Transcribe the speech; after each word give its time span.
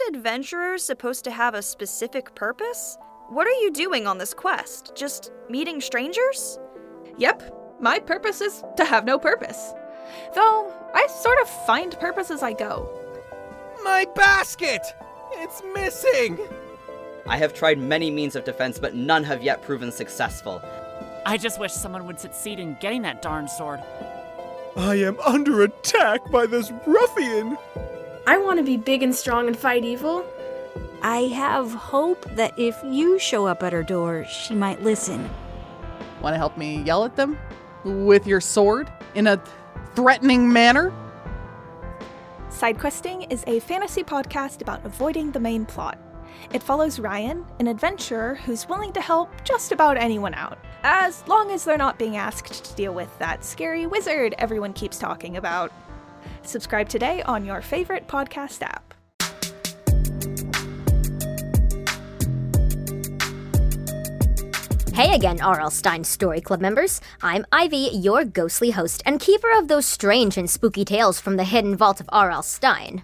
Aren't 0.00 0.16
adventurers 0.16 0.82
supposed 0.82 1.24
to 1.24 1.30
have 1.30 1.54
a 1.54 1.62
specific 1.62 2.34
purpose? 2.34 2.96
What 3.28 3.46
are 3.46 3.60
you 3.62 3.70
doing 3.70 4.06
on 4.06 4.18
this 4.18 4.34
quest? 4.34 4.92
Just 4.96 5.30
meeting 5.48 5.80
strangers? 5.80 6.58
Yep, 7.18 7.78
my 7.80 7.98
purpose 7.98 8.40
is 8.40 8.64
to 8.76 8.84
have 8.84 9.04
no 9.04 9.18
purpose. 9.18 9.72
Though, 10.34 10.72
I 10.94 11.06
sort 11.06 11.40
of 11.40 11.48
find 11.66 11.98
purpose 12.00 12.30
as 12.30 12.42
I 12.42 12.54
go. 12.54 12.88
My 13.84 14.06
basket! 14.16 14.82
It's 15.32 15.62
missing! 15.74 16.38
I 17.26 17.36
have 17.36 17.54
tried 17.54 17.78
many 17.78 18.10
means 18.10 18.36
of 18.36 18.44
defense, 18.44 18.78
but 18.78 18.94
none 18.94 19.22
have 19.24 19.42
yet 19.42 19.62
proven 19.62 19.92
successful. 19.92 20.62
I 21.26 21.36
just 21.36 21.60
wish 21.60 21.72
someone 21.72 22.06
would 22.06 22.18
succeed 22.18 22.58
in 22.58 22.76
getting 22.80 23.02
that 23.02 23.22
darn 23.22 23.48
sword. 23.48 23.80
I 24.76 24.96
am 24.96 25.20
under 25.20 25.62
attack 25.62 26.30
by 26.30 26.46
this 26.46 26.72
ruffian! 26.86 27.56
I 28.26 28.38
want 28.38 28.58
to 28.58 28.64
be 28.64 28.78
big 28.78 29.02
and 29.02 29.14
strong 29.14 29.48
and 29.48 29.56
fight 29.56 29.84
evil. 29.84 30.24
I 31.02 31.24
have 31.34 31.72
hope 31.72 32.24
that 32.36 32.58
if 32.58 32.74
you 32.82 33.18
show 33.18 33.46
up 33.46 33.62
at 33.62 33.74
her 33.74 33.82
door, 33.82 34.24
she 34.24 34.54
might 34.54 34.82
listen. 34.82 35.28
Want 36.22 36.32
to 36.32 36.38
help 36.38 36.56
me 36.56 36.80
yell 36.82 37.04
at 37.04 37.16
them? 37.16 37.38
With 37.84 38.26
your 38.26 38.40
sword? 38.40 38.90
In 39.14 39.26
a 39.26 39.42
threatening 39.94 40.50
manner? 40.50 40.90
Sidequesting 42.48 43.30
is 43.30 43.44
a 43.46 43.60
fantasy 43.60 44.02
podcast 44.02 44.62
about 44.62 44.86
avoiding 44.86 45.32
the 45.32 45.40
main 45.40 45.66
plot. 45.66 45.98
It 46.54 46.62
follows 46.62 46.98
Ryan, 46.98 47.44
an 47.58 47.66
adventurer 47.66 48.36
who's 48.36 48.66
willing 48.68 48.92
to 48.94 49.02
help 49.02 49.30
just 49.44 49.70
about 49.70 49.98
anyone 49.98 50.32
out, 50.32 50.58
as 50.82 51.26
long 51.28 51.50
as 51.50 51.64
they're 51.64 51.76
not 51.76 51.98
being 51.98 52.16
asked 52.16 52.64
to 52.64 52.74
deal 52.74 52.94
with 52.94 53.18
that 53.18 53.44
scary 53.44 53.86
wizard 53.86 54.34
everyone 54.38 54.72
keeps 54.72 54.98
talking 54.98 55.36
about. 55.36 55.70
Subscribe 56.44 56.88
today 56.88 57.22
on 57.22 57.44
your 57.44 57.60
favorite 57.60 58.06
podcast 58.06 58.62
app. 58.62 58.94
Hey 64.94 65.12
again, 65.12 65.40
R.L. 65.40 65.72
Stine 65.72 66.04
Story 66.04 66.40
Club 66.40 66.60
members. 66.60 67.00
I'm 67.20 67.44
Ivy, 67.50 67.90
your 67.92 68.24
ghostly 68.24 68.70
host 68.70 69.02
and 69.04 69.18
keeper 69.18 69.50
of 69.50 69.66
those 69.66 69.86
strange 69.86 70.36
and 70.36 70.48
spooky 70.48 70.84
tales 70.84 71.18
from 71.18 71.36
the 71.36 71.42
hidden 71.42 71.76
vault 71.76 72.00
of 72.00 72.08
R.L. 72.12 72.44
Stine. 72.44 73.02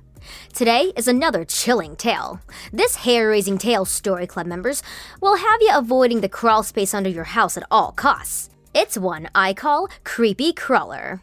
Today 0.52 0.92
is 0.96 1.08
another 1.08 1.44
chilling 1.44 1.96
tale. 1.96 2.40
This 2.72 2.94
hair 2.94 3.28
raising 3.30 3.58
tale, 3.58 3.84
Story 3.84 4.28
Club 4.28 4.46
members, 4.46 4.84
will 5.20 5.36
have 5.36 5.60
you 5.60 5.70
avoiding 5.74 6.20
the 6.20 6.28
crawl 6.28 6.62
space 6.62 6.94
under 6.94 7.10
your 7.10 7.24
house 7.24 7.56
at 7.56 7.66
all 7.72 7.90
costs. 7.90 8.50
It's 8.72 8.96
one 8.96 9.28
I 9.34 9.52
call 9.52 9.88
Creepy 10.04 10.52
Crawler. 10.52 11.22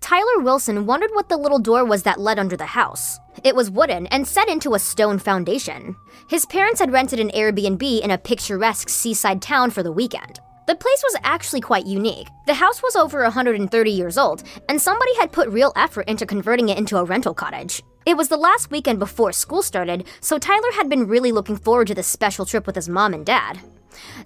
Tyler 0.00 0.40
Wilson 0.40 0.86
wondered 0.86 1.10
what 1.12 1.28
the 1.28 1.36
little 1.36 1.58
door 1.58 1.84
was 1.84 2.02
that 2.04 2.20
led 2.20 2.38
under 2.38 2.56
the 2.56 2.66
house. 2.66 3.18
It 3.44 3.54
was 3.54 3.70
wooden 3.70 4.06
and 4.08 4.26
set 4.26 4.48
into 4.48 4.74
a 4.74 4.78
stone 4.78 5.18
foundation. 5.18 5.96
His 6.28 6.46
parents 6.46 6.80
had 6.80 6.92
rented 6.92 7.20
an 7.20 7.30
Airbnb 7.30 8.00
in 8.00 8.10
a 8.10 8.18
picturesque 8.18 8.88
seaside 8.88 9.42
town 9.42 9.70
for 9.70 9.82
the 9.82 9.92
weekend. 9.92 10.40
The 10.66 10.74
place 10.74 11.02
was 11.04 11.20
actually 11.22 11.60
quite 11.60 11.86
unique. 11.86 12.26
The 12.46 12.54
house 12.54 12.82
was 12.82 12.96
over 12.96 13.22
130 13.22 13.90
years 13.90 14.18
old, 14.18 14.42
and 14.68 14.82
somebody 14.82 15.14
had 15.16 15.30
put 15.30 15.48
real 15.48 15.72
effort 15.76 16.08
into 16.08 16.26
converting 16.26 16.68
it 16.68 16.78
into 16.78 16.96
a 16.96 17.04
rental 17.04 17.34
cottage. 17.34 17.82
It 18.04 18.16
was 18.16 18.28
the 18.28 18.36
last 18.36 18.70
weekend 18.70 18.98
before 18.98 19.32
school 19.32 19.62
started, 19.62 20.06
so 20.20 20.38
Tyler 20.38 20.72
had 20.74 20.88
been 20.88 21.06
really 21.06 21.30
looking 21.32 21.56
forward 21.56 21.86
to 21.88 21.94
this 21.94 22.08
special 22.08 22.46
trip 22.46 22.66
with 22.66 22.74
his 22.74 22.88
mom 22.88 23.14
and 23.14 23.24
dad. 23.24 23.60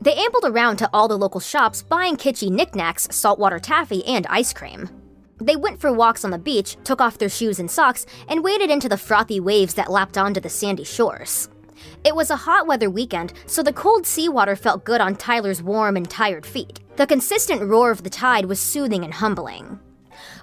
They 0.01 0.15
ambled 0.15 0.45
around 0.47 0.77
to 0.79 0.91
all 0.93 1.09
the 1.09 1.19
local 1.19 1.41
shops 1.41 1.83
buying 1.83 2.17
kitschy 2.17 2.51
knickknacks, 2.51 3.09
saltwater 3.11 3.59
taffy, 3.59 4.05
and 4.05 4.27
ice 4.29 4.53
cream. 4.53 4.89
They 5.41 5.57
went 5.57 5.81
for 5.81 5.93
walks 5.93 6.25
on 6.25 6.31
the 6.31 6.39
beach, 6.39 6.77
took 6.85 7.01
off 7.01 7.19
their 7.19 7.29
shoes 7.29 7.59
and 7.59 7.71
socks, 7.71 8.07
and 8.29 8.45
waded 8.45 8.71
into 8.71 8.89
the 8.89 8.97
frothy 8.97 9.41
waves 9.41 9.75
that 9.75 9.91
lapped 9.91 10.19
onto 10.19 10.41
the 10.41 10.49
sandy 10.49 10.85
shores. 10.85 11.49
It 12.05 12.15
was 12.15 12.31
a 12.31 12.37
hot 12.37 12.67
weather 12.67 12.91
weekend, 12.91 13.33
so 13.47 13.63
the 13.63 13.73
cold 13.73 14.07
seawater 14.07 14.57
felt 14.57 14.85
good 14.85 15.01
on 15.01 15.17
Tyler's 15.17 15.63
warm 15.63 15.97
and 15.97 16.09
tired 16.09 16.45
feet. 16.45 16.81
The 16.97 17.07
consistent 17.07 17.63
roar 17.63 17.91
of 17.91 18.03
the 18.03 18.11
tide 18.11 18.47
was 18.47 18.61
soothing 18.61 19.05
and 19.05 19.15
humbling. 19.15 19.81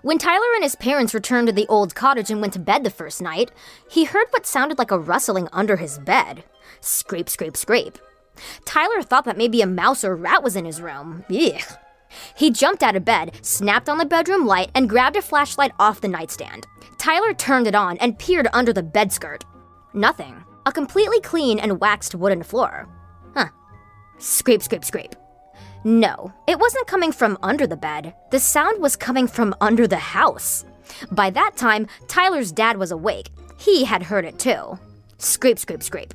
When 0.01 0.17
Tyler 0.17 0.47
and 0.55 0.63
his 0.63 0.75
parents 0.75 1.13
returned 1.13 1.47
to 1.47 1.53
the 1.53 1.67
old 1.67 1.93
cottage 1.93 2.31
and 2.31 2.41
went 2.41 2.53
to 2.53 2.59
bed 2.59 2.83
the 2.83 2.89
first 2.89 3.21
night, 3.21 3.51
he 3.89 4.05
heard 4.05 4.27
what 4.31 4.45
sounded 4.45 4.77
like 4.77 4.91
a 4.91 4.99
rustling 4.99 5.47
under 5.51 5.75
his 5.75 5.99
bed. 5.99 6.43
Scrape, 6.81 7.29
scrape, 7.29 7.57
scrape. 7.57 7.99
Tyler 8.65 9.01
thought 9.01 9.25
that 9.25 9.37
maybe 9.37 9.61
a 9.61 9.67
mouse 9.67 10.03
or 10.03 10.15
rat 10.15 10.43
was 10.43 10.55
in 10.55 10.65
his 10.65 10.81
room. 10.81 11.23
He 12.35 12.51
jumped 12.51 12.83
out 12.83 12.95
of 12.95 13.05
bed, 13.05 13.37
snapped 13.41 13.89
on 13.89 13.97
the 13.97 14.05
bedroom 14.05 14.45
light, 14.45 14.71
and 14.75 14.89
grabbed 14.89 15.15
a 15.15 15.21
flashlight 15.21 15.71
off 15.79 16.01
the 16.01 16.07
nightstand. 16.07 16.67
Tyler 16.97 17.33
turned 17.33 17.67
it 17.67 17.75
on 17.75 17.97
and 17.97 18.17
peered 18.17 18.47
under 18.53 18.73
the 18.73 18.83
bed 18.83 19.11
skirt. 19.11 19.43
Nothing. 19.93 20.43
A 20.65 20.71
completely 20.71 21.21
clean 21.21 21.59
and 21.59 21.79
waxed 21.79 22.15
wooden 22.15 22.43
floor. 22.43 22.87
Huh. 23.33 23.49
Scrape, 24.17 24.61
scrape, 24.61 24.83
scrape. 24.83 25.15
No, 25.83 26.33
it 26.47 26.59
wasn't 26.59 26.87
coming 26.87 27.11
from 27.11 27.37
under 27.41 27.65
the 27.65 27.77
bed. 27.77 28.13
The 28.31 28.39
sound 28.39 28.81
was 28.81 28.95
coming 28.95 29.27
from 29.27 29.55
under 29.61 29.87
the 29.87 29.97
house. 29.97 30.65
By 31.11 31.29
that 31.29 31.55
time, 31.55 31.87
Tyler's 32.07 32.51
dad 32.51 32.77
was 32.77 32.91
awake. 32.91 33.29
He 33.57 33.85
had 33.85 34.03
heard 34.03 34.25
it 34.25 34.39
too. 34.39 34.77
Scrape, 35.17 35.59
scrape, 35.59 35.83
scrape. 35.83 36.13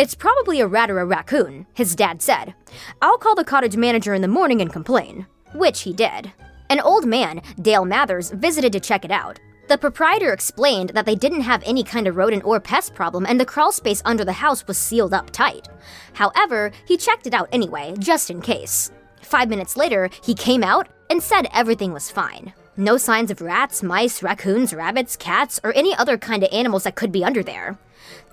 It's 0.00 0.14
probably 0.14 0.60
a 0.60 0.66
rat 0.66 0.90
or 0.90 0.98
a 0.98 1.04
raccoon, 1.04 1.66
his 1.74 1.94
dad 1.94 2.22
said. 2.22 2.54
I'll 3.02 3.18
call 3.18 3.34
the 3.34 3.44
cottage 3.44 3.76
manager 3.76 4.14
in 4.14 4.22
the 4.22 4.28
morning 4.28 4.62
and 4.62 4.72
complain. 4.72 5.26
Which 5.52 5.82
he 5.82 5.92
did. 5.92 6.32
An 6.70 6.80
old 6.80 7.04
man, 7.04 7.42
Dale 7.60 7.84
Mathers, 7.84 8.30
visited 8.30 8.72
to 8.72 8.80
check 8.80 9.04
it 9.04 9.10
out. 9.10 9.38
The 9.68 9.76
proprietor 9.76 10.32
explained 10.32 10.92
that 10.94 11.04
they 11.04 11.16
didn't 11.16 11.42
have 11.42 11.62
any 11.66 11.84
kind 11.84 12.06
of 12.06 12.16
rodent 12.16 12.46
or 12.46 12.58
pest 12.60 12.94
problem 12.94 13.26
and 13.26 13.38
the 13.38 13.44
crawl 13.44 13.72
space 13.72 14.00
under 14.06 14.24
the 14.24 14.32
house 14.32 14.66
was 14.66 14.78
sealed 14.78 15.12
up 15.12 15.28
tight. 15.32 15.68
However, 16.14 16.72
he 16.86 16.96
checked 16.96 17.26
it 17.26 17.34
out 17.34 17.50
anyway, 17.52 17.94
just 17.98 18.30
in 18.30 18.40
case. 18.40 18.90
Five 19.20 19.50
minutes 19.50 19.76
later, 19.76 20.08
he 20.24 20.32
came 20.32 20.64
out 20.64 20.88
and 21.10 21.22
said 21.22 21.46
everything 21.52 21.92
was 21.92 22.10
fine. 22.10 22.54
No 22.80 22.96
signs 22.96 23.30
of 23.30 23.42
rats, 23.42 23.82
mice, 23.82 24.22
raccoons, 24.22 24.72
rabbits, 24.72 25.14
cats, 25.14 25.60
or 25.62 25.70
any 25.74 25.94
other 25.96 26.16
kind 26.16 26.42
of 26.42 26.48
animals 26.50 26.84
that 26.84 26.94
could 26.94 27.12
be 27.12 27.22
under 27.22 27.42
there. 27.42 27.78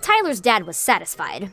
Tyler's 0.00 0.40
dad 0.40 0.66
was 0.66 0.78
satisfied. 0.78 1.52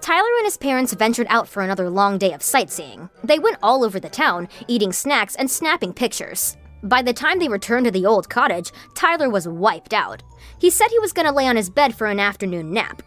Tyler 0.00 0.28
and 0.38 0.44
his 0.44 0.56
parents 0.56 0.92
ventured 0.94 1.28
out 1.30 1.46
for 1.46 1.62
another 1.62 1.88
long 1.88 2.18
day 2.18 2.32
of 2.32 2.42
sightseeing. 2.42 3.08
They 3.22 3.38
went 3.38 3.58
all 3.62 3.84
over 3.84 4.00
the 4.00 4.08
town, 4.08 4.48
eating 4.66 4.92
snacks 4.92 5.36
and 5.36 5.48
snapping 5.48 5.92
pictures. 5.92 6.56
By 6.82 7.02
the 7.02 7.12
time 7.12 7.38
they 7.38 7.48
returned 7.48 7.84
to 7.84 7.92
the 7.92 8.04
old 8.04 8.28
cottage, 8.28 8.72
Tyler 8.96 9.30
was 9.30 9.46
wiped 9.46 9.94
out. 9.94 10.24
He 10.58 10.70
said 10.70 10.88
he 10.90 10.98
was 10.98 11.12
going 11.12 11.28
to 11.28 11.32
lay 11.32 11.46
on 11.46 11.54
his 11.54 11.70
bed 11.70 11.94
for 11.94 12.08
an 12.08 12.18
afternoon 12.18 12.72
nap. 12.72 13.00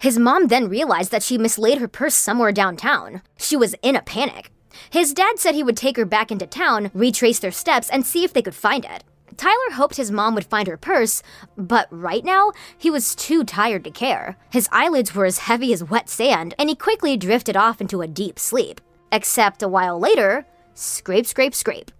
His 0.00 0.18
mom 0.18 0.48
then 0.48 0.68
realized 0.68 1.12
that 1.12 1.22
she 1.22 1.38
mislaid 1.38 1.78
her 1.78 1.86
purse 1.86 2.16
somewhere 2.16 2.50
downtown. 2.50 3.22
She 3.38 3.56
was 3.56 3.76
in 3.82 3.94
a 3.94 4.02
panic. 4.02 4.50
His 4.90 5.12
dad 5.12 5.38
said 5.38 5.54
he 5.54 5.62
would 5.62 5.76
take 5.76 5.96
her 5.96 6.04
back 6.04 6.30
into 6.30 6.46
town, 6.46 6.90
retrace 6.94 7.38
their 7.38 7.50
steps, 7.50 7.88
and 7.90 8.04
see 8.04 8.24
if 8.24 8.32
they 8.32 8.42
could 8.42 8.54
find 8.54 8.84
it. 8.84 9.04
Tyler 9.36 9.72
hoped 9.72 9.96
his 9.96 10.10
mom 10.10 10.34
would 10.34 10.46
find 10.46 10.68
her 10.68 10.76
purse, 10.76 11.22
but 11.56 11.88
right 11.90 12.24
now, 12.24 12.52
he 12.78 12.90
was 12.90 13.14
too 13.14 13.44
tired 13.44 13.84
to 13.84 13.90
care. 13.90 14.36
His 14.50 14.68
eyelids 14.70 15.14
were 15.14 15.24
as 15.24 15.38
heavy 15.38 15.72
as 15.72 15.82
wet 15.82 16.08
sand, 16.08 16.54
and 16.58 16.68
he 16.68 16.76
quickly 16.76 17.16
drifted 17.16 17.56
off 17.56 17.80
into 17.80 18.02
a 18.02 18.06
deep 18.06 18.38
sleep. 18.38 18.80
Except 19.10 19.62
a 19.62 19.68
while 19.68 19.98
later, 19.98 20.46
scrape, 20.74 21.26
scrape, 21.26 21.54
scrape. 21.54 21.90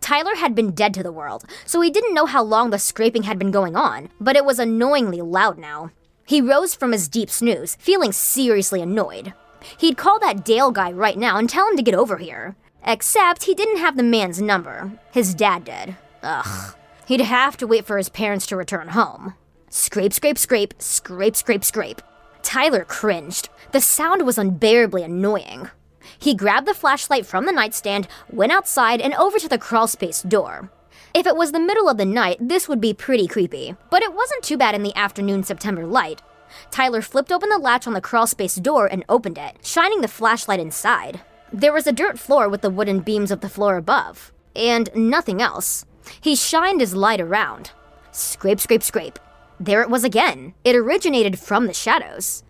Tyler 0.00 0.36
had 0.36 0.54
been 0.54 0.72
dead 0.72 0.92
to 0.94 1.02
the 1.02 1.12
world, 1.12 1.44
so 1.64 1.80
he 1.80 1.90
didn't 1.90 2.14
know 2.14 2.26
how 2.26 2.42
long 2.42 2.70
the 2.70 2.78
scraping 2.78 3.22
had 3.22 3.38
been 3.38 3.50
going 3.50 3.76
on, 3.76 4.10
but 4.20 4.36
it 4.36 4.44
was 4.44 4.58
annoyingly 4.58 5.22
loud 5.22 5.58
now. 5.58 5.90
He 6.26 6.40
rose 6.40 6.74
from 6.74 6.92
his 6.92 7.08
deep 7.08 7.30
snooze, 7.30 7.76
feeling 7.76 8.12
seriously 8.12 8.80
annoyed. 8.80 9.34
He'd 9.78 9.96
call 9.96 10.18
that 10.20 10.44
Dale 10.44 10.70
guy 10.70 10.92
right 10.92 11.18
now 11.18 11.36
and 11.38 11.48
tell 11.48 11.68
him 11.68 11.76
to 11.76 11.82
get 11.82 11.94
over 11.94 12.18
here. 12.18 12.56
Except 12.86 13.44
he 13.44 13.54
didn't 13.54 13.78
have 13.78 13.96
the 13.96 14.02
man's 14.02 14.40
number. 14.40 14.92
His 15.12 15.34
dad 15.34 15.64
did. 15.64 15.96
Ugh. 16.22 16.74
He'd 17.06 17.20
have 17.20 17.56
to 17.58 17.66
wait 17.66 17.86
for 17.86 17.98
his 17.98 18.08
parents 18.08 18.46
to 18.46 18.56
return 18.56 18.88
home. 18.88 19.34
Scrape, 19.68 20.12
scrape, 20.12 20.38
scrape, 20.38 20.74
scrape, 20.78 21.36
scrape, 21.36 21.64
scrape. 21.64 22.02
Tyler 22.42 22.84
cringed. 22.84 23.48
The 23.72 23.80
sound 23.80 24.24
was 24.24 24.38
unbearably 24.38 25.02
annoying. 25.02 25.70
He 26.18 26.34
grabbed 26.34 26.68
the 26.68 26.74
flashlight 26.74 27.26
from 27.26 27.46
the 27.46 27.52
nightstand, 27.52 28.06
went 28.30 28.52
outside, 28.52 29.00
and 29.00 29.14
over 29.14 29.38
to 29.38 29.48
the 29.48 29.58
crawlspace 29.58 30.28
door. 30.28 30.70
If 31.14 31.26
it 31.26 31.36
was 31.36 31.52
the 31.52 31.60
middle 31.60 31.88
of 31.88 31.96
the 31.96 32.04
night, 32.04 32.38
this 32.40 32.68
would 32.68 32.80
be 32.80 32.92
pretty 32.92 33.26
creepy, 33.26 33.76
but 33.90 34.02
it 34.02 34.14
wasn't 34.14 34.42
too 34.42 34.56
bad 34.56 34.74
in 34.74 34.82
the 34.82 34.96
afternoon 34.96 35.42
September 35.42 35.86
light. 35.86 36.22
Tyler 36.70 37.02
flipped 37.02 37.32
open 37.32 37.48
the 37.48 37.58
latch 37.58 37.86
on 37.86 37.92
the 37.92 38.00
crawlspace 38.00 38.62
door 38.62 38.86
and 38.86 39.04
opened 39.08 39.38
it, 39.38 39.56
shining 39.64 40.00
the 40.00 40.08
flashlight 40.08 40.60
inside. 40.60 41.20
There 41.52 41.72
was 41.72 41.86
a 41.86 41.92
dirt 41.92 42.18
floor 42.18 42.48
with 42.48 42.62
the 42.62 42.70
wooden 42.70 43.00
beams 43.00 43.30
of 43.30 43.40
the 43.40 43.48
floor 43.48 43.76
above, 43.76 44.32
and 44.56 44.90
nothing 44.94 45.40
else. 45.40 45.86
He 46.20 46.34
shined 46.34 46.80
his 46.80 46.94
light 46.94 47.20
around. 47.20 47.70
Scrape, 48.12 48.60
scrape, 48.60 48.82
scrape. 48.82 49.18
There 49.58 49.82
it 49.82 49.90
was 49.90 50.04
again. 50.04 50.54
It 50.64 50.76
originated 50.76 51.38
from 51.38 51.66
the 51.66 51.74
shadows. 51.74 52.42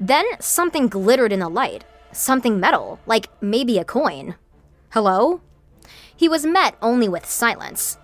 Then 0.00 0.24
something 0.40 0.88
glittered 0.88 1.32
in 1.32 1.40
the 1.40 1.48
light. 1.48 1.84
Something 2.12 2.60
metal, 2.60 3.00
like 3.06 3.28
maybe 3.42 3.78
a 3.78 3.84
coin. 3.84 4.36
Hello? 4.90 5.40
He 6.14 6.28
was 6.28 6.46
met 6.46 6.76
only 6.82 7.08
with 7.08 7.26
silence. 7.26 7.98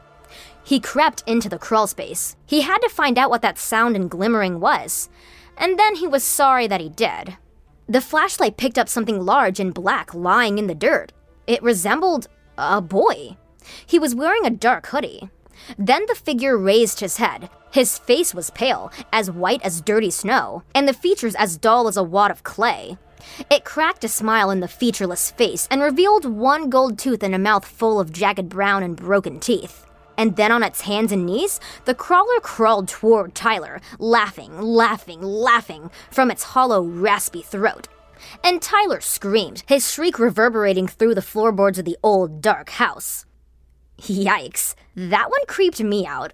He 0.65 0.81
crept 0.81 1.23
into 1.27 1.49
the 1.49 1.59
crawlspace. 1.59 2.37
He 2.45 2.63
had 2.63 2.79
to 2.79 2.89
find 2.89 3.17
out 3.17 3.31
what 3.31 3.43
that 3.43 3.59
sound 3.59 3.97
and 3.97 4.11
glimmering 4.11 4.61
was, 4.61 5.09
and 5.59 5.79
then 5.79 5.97
he 5.97 6.07
was 6.07 6.25
sorry 6.25 6.67
that 6.67 6.81
he 6.81 6.89
did. 6.89 7.37
The 7.89 8.01
flashlight 8.01 8.57
picked 8.57 8.79
up 8.79 8.89
something 8.89 9.21
large 9.21 9.61
and 9.61 9.75
black 9.75 10.15
lying 10.15 10.59
in 10.59 10.67
the 10.67 10.75
dirt. 10.75 11.13
It 11.47 11.63
resembled 11.63 12.29
a 12.57 12.81
boy. 12.81 13.37
He 13.87 13.99
was 13.99 14.15
wearing 14.15 14.45
a 14.47 14.51
dark 14.51 14.87
hoodie. 14.89 15.31
Then 15.79 16.05
the 16.07 16.15
figure 16.15 16.57
raised 16.57 17.01
his 17.01 17.17
head. 17.17 17.51
His 17.71 17.99
face 17.99 18.35
was 18.35 18.51
pale, 18.51 18.91
as 19.13 19.31
white 19.31 19.63
as 19.63 19.81
dirty 19.81 20.11
snow, 20.11 20.63
and 20.75 20.89
the 20.89 20.95
features 20.95 21.35
as 21.35 21.59
dull 21.59 21.89
as 21.89 21.97
a 21.97 22.03
wad 22.03 22.31
of 22.31 22.43
clay. 22.43 22.97
It 23.51 23.65
cracked 23.65 24.05
a 24.05 24.09
smile 24.09 24.51
in 24.51 24.61
the 24.61 24.69
featureless 24.69 25.31
face 25.31 25.67
and 25.71 25.83
revealed 25.83 26.25
one 26.25 26.71
gold 26.71 26.99
tooth 26.99 27.23
and 27.23 27.35
a 27.35 27.39
mouth 27.39 27.67
full 27.67 28.01
of 28.01 28.13
jagged 28.13 28.49
brown 28.49 28.83
and 28.83 28.97
broken 28.97 29.41
teeth. 29.41 29.85
And 30.19 30.37
then 30.37 30.53
on 30.53 30.65
its 30.65 30.83
hands 30.83 31.13
and 31.13 31.25
knees, 31.25 31.61
the 31.87 31.95
crawler 31.95 32.41
crawled 32.41 32.89
toward 32.89 33.35
Tyler, 33.37 33.81
laughing, 33.99 34.61
laughing, 34.61 35.23
laughing 35.23 35.91
from 36.11 36.31
its 36.31 36.43
hollow, 36.43 36.83
raspy 36.83 37.41
throat. 37.41 37.87
And 38.43 38.61
Tyler 38.61 39.01
screamed, 39.01 39.63
his 39.67 39.91
shriek 39.91 40.19
reverberating 40.19 40.89
through 40.89 41.15
the 41.15 41.23
floorboards 41.23 41.79
of 41.79 41.85
the 41.85 41.97
old, 42.03 42.43
dark 42.43 42.71
house. 42.71 43.25
Yikes, 44.01 44.75
that 44.97 45.31
one 45.31 45.47
creeped 45.47 45.81
me 45.81 46.05
out. 46.05 46.33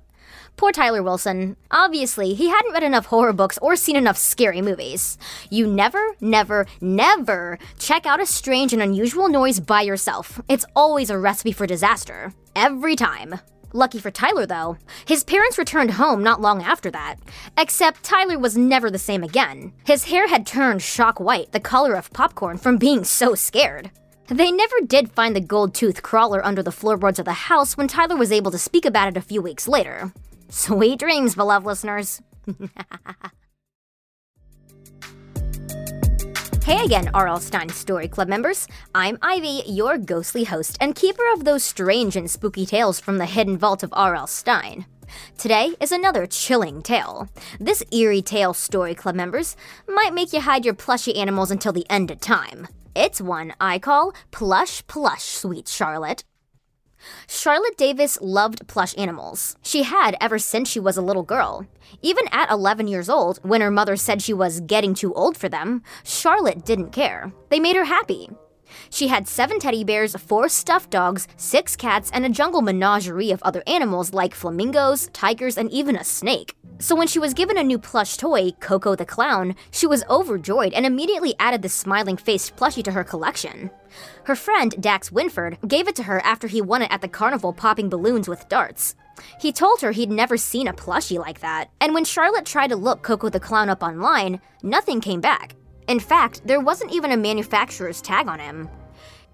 Poor 0.56 0.72
Tyler 0.72 1.02
Wilson. 1.02 1.56
Obviously, 1.70 2.34
he 2.34 2.48
hadn't 2.48 2.72
read 2.72 2.82
enough 2.82 3.06
horror 3.06 3.32
books 3.32 3.58
or 3.60 3.76
seen 3.76 3.96
enough 3.96 4.16
scary 4.16 4.62
movies. 4.62 5.18
You 5.50 5.66
never, 5.66 6.14
never, 6.20 6.66
never 6.80 7.58
check 7.78 8.06
out 8.06 8.20
a 8.20 8.26
strange 8.26 8.72
and 8.72 8.80
unusual 8.80 9.28
noise 9.28 9.60
by 9.60 9.82
yourself. 9.82 10.40
It's 10.48 10.64
always 10.74 11.10
a 11.10 11.18
recipe 11.18 11.52
for 11.52 11.66
disaster. 11.66 12.32
Every 12.54 12.94
time. 12.96 13.40
Lucky 13.76 13.98
for 13.98 14.12
Tyler, 14.12 14.46
though, 14.46 14.78
his 15.04 15.24
parents 15.24 15.58
returned 15.58 15.90
home 15.90 16.22
not 16.22 16.40
long 16.40 16.62
after 16.62 16.92
that. 16.92 17.16
Except 17.58 18.04
Tyler 18.04 18.38
was 18.38 18.56
never 18.56 18.88
the 18.88 19.00
same 19.00 19.24
again. 19.24 19.72
His 19.84 20.04
hair 20.04 20.28
had 20.28 20.46
turned 20.46 20.80
shock 20.80 21.18
white, 21.18 21.50
the 21.50 21.58
color 21.58 21.94
of 21.94 22.12
popcorn, 22.12 22.56
from 22.56 22.78
being 22.78 23.02
so 23.02 23.34
scared. 23.34 23.90
They 24.28 24.52
never 24.52 24.76
did 24.86 25.10
find 25.10 25.34
the 25.34 25.40
gold 25.40 25.74
tooth 25.74 26.04
crawler 26.04 26.40
under 26.46 26.62
the 26.62 26.70
floorboards 26.70 27.18
of 27.18 27.24
the 27.24 27.32
house 27.50 27.76
when 27.76 27.88
Tyler 27.88 28.14
was 28.14 28.30
able 28.30 28.52
to 28.52 28.58
speak 28.58 28.84
about 28.84 29.08
it 29.08 29.16
a 29.16 29.20
few 29.20 29.42
weeks 29.42 29.66
later. 29.66 30.12
Sweet 30.50 31.00
dreams, 31.00 31.34
beloved 31.34 31.66
listeners. 31.66 32.22
Hey 36.64 36.82
again, 36.82 37.10
R.L. 37.12 37.40
Stine 37.40 37.68
Story 37.68 38.08
Club 38.08 38.26
members. 38.26 38.66
I'm 38.94 39.18
Ivy, 39.20 39.64
your 39.66 39.98
ghostly 39.98 40.44
host 40.44 40.78
and 40.80 40.94
keeper 40.94 41.22
of 41.34 41.44
those 41.44 41.62
strange 41.62 42.16
and 42.16 42.30
spooky 42.30 42.64
tales 42.64 42.98
from 42.98 43.18
the 43.18 43.26
hidden 43.26 43.58
vault 43.58 43.82
of 43.82 43.92
R.L. 43.92 44.26
Stine. 44.26 44.86
Today 45.36 45.74
is 45.78 45.92
another 45.92 46.24
chilling 46.24 46.80
tale. 46.80 47.28
This 47.60 47.84
eerie 47.92 48.22
tale, 48.22 48.54
Story 48.54 48.94
Club 48.94 49.14
members, 49.14 49.58
might 49.86 50.14
make 50.14 50.32
you 50.32 50.40
hide 50.40 50.64
your 50.64 50.72
plushy 50.72 51.16
animals 51.16 51.50
until 51.50 51.74
the 51.74 51.84
end 51.90 52.10
of 52.10 52.18
time. 52.18 52.66
It's 52.96 53.20
one 53.20 53.52
I 53.60 53.78
call 53.78 54.14
Plush 54.30 54.86
Plush, 54.86 55.24
Sweet 55.24 55.68
Charlotte. 55.68 56.24
Charlotte 57.26 57.76
Davis 57.76 58.18
loved 58.20 58.66
plush 58.66 58.94
animals. 58.96 59.56
She 59.62 59.82
had 59.82 60.16
ever 60.20 60.38
since 60.38 60.68
she 60.68 60.80
was 60.80 60.96
a 60.96 61.02
little 61.02 61.22
girl. 61.22 61.66
Even 62.02 62.26
at 62.32 62.50
11 62.50 62.88
years 62.88 63.08
old, 63.08 63.38
when 63.42 63.60
her 63.60 63.70
mother 63.70 63.96
said 63.96 64.22
she 64.22 64.32
was 64.32 64.60
getting 64.60 64.94
too 64.94 65.12
old 65.14 65.36
for 65.36 65.48
them, 65.48 65.82
Charlotte 66.02 66.64
didn't 66.64 66.90
care. 66.90 67.32
They 67.50 67.60
made 67.60 67.76
her 67.76 67.84
happy. 67.84 68.30
She 68.90 69.08
had 69.08 69.28
seven 69.28 69.58
teddy 69.58 69.84
bears, 69.84 70.16
four 70.16 70.48
stuffed 70.48 70.90
dogs, 70.90 71.28
six 71.36 71.76
cats, 71.76 72.10
and 72.12 72.24
a 72.24 72.28
jungle 72.30 72.62
menagerie 72.62 73.30
of 73.30 73.42
other 73.42 73.62
animals 73.66 74.12
like 74.12 74.34
flamingos, 74.34 75.08
tigers, 75.12 75.56
and 75.56 75.70
even 75.70 75.96
a 75.96 76.04
snake. 76.04 76.56
So 76.80 76.96
when 76.96 77.06
she 77.06 77.18
was 77.18 77.34
given 77.34 77.56
a 77.56 77.62
new 77.62 77.78
plush 77.78 78.16
toy, 78.16 78.50
Coco 78.60 78.96
the 78.96 79.06
Clown, 79.06 79.54
she 79.70 79.86
was 79.86 80.04
overjoyed 80.10 80.72
and 80.72 80.84
immediately 80.84 81.34
added 81.38 81.62
the 81.62 81.68
smiling 81.68 82.16
faced 82.16 82.56
plushie 82.56 82.82
to 82.84 82.92
her 82.92 83.04
collection. 83.04 83.70
Her 84.24 84.34
friend, 84.34 84.74
Dax 84.80 85.12
Winford, 85.12 85.58
gave 85.66 85.86
it 85.86 85.94
to 85.96 86.02
her 86.02 86.20
after 86.24 86.48
he 86.48 86.60
won 86.60 86.82
it 86.82 86.90
at 86.90 87.00
the 87.00 87.08
carnival 87.08 87.52
popping 87.52 87.88
balloons 87.88 88.28
with 88.28 88.48
darts. 88.48 88.96
He 89.40 89.52
told 89.52 89.80
her 89.80 89.92
he'd 89.92 90.10
never 90.10 90.36
seen 90.36 90.66
a 90.66 90.72
plushie 90.72 91.18
like 91.18 91.40
that, 91.40 91.70
and 91.80 91.94
when 91.94 92.04
Charlotte 92.04 92.44
tried 92.44 92.68
to 92.68 92.76
look 92.76 93.02
Coco 93.02 93.28
the 93.28 93.38
Clown 93.38 93.68
up 93.68 93.82
online, 93.82 94.40
nothing 94.62 95.00
came 95.00 95.20
back. 95.20 95.54
In 95.86 96.00
fact, 96.00 96.42
there 96.44 96.60
wasn't 96.60 96.92
even 96.92 97.12
a 97.12 97.16
manufacturer's 97.16 98.02
tag 98.02 98.26
on 98.26 98.40
him. 98.40 98.68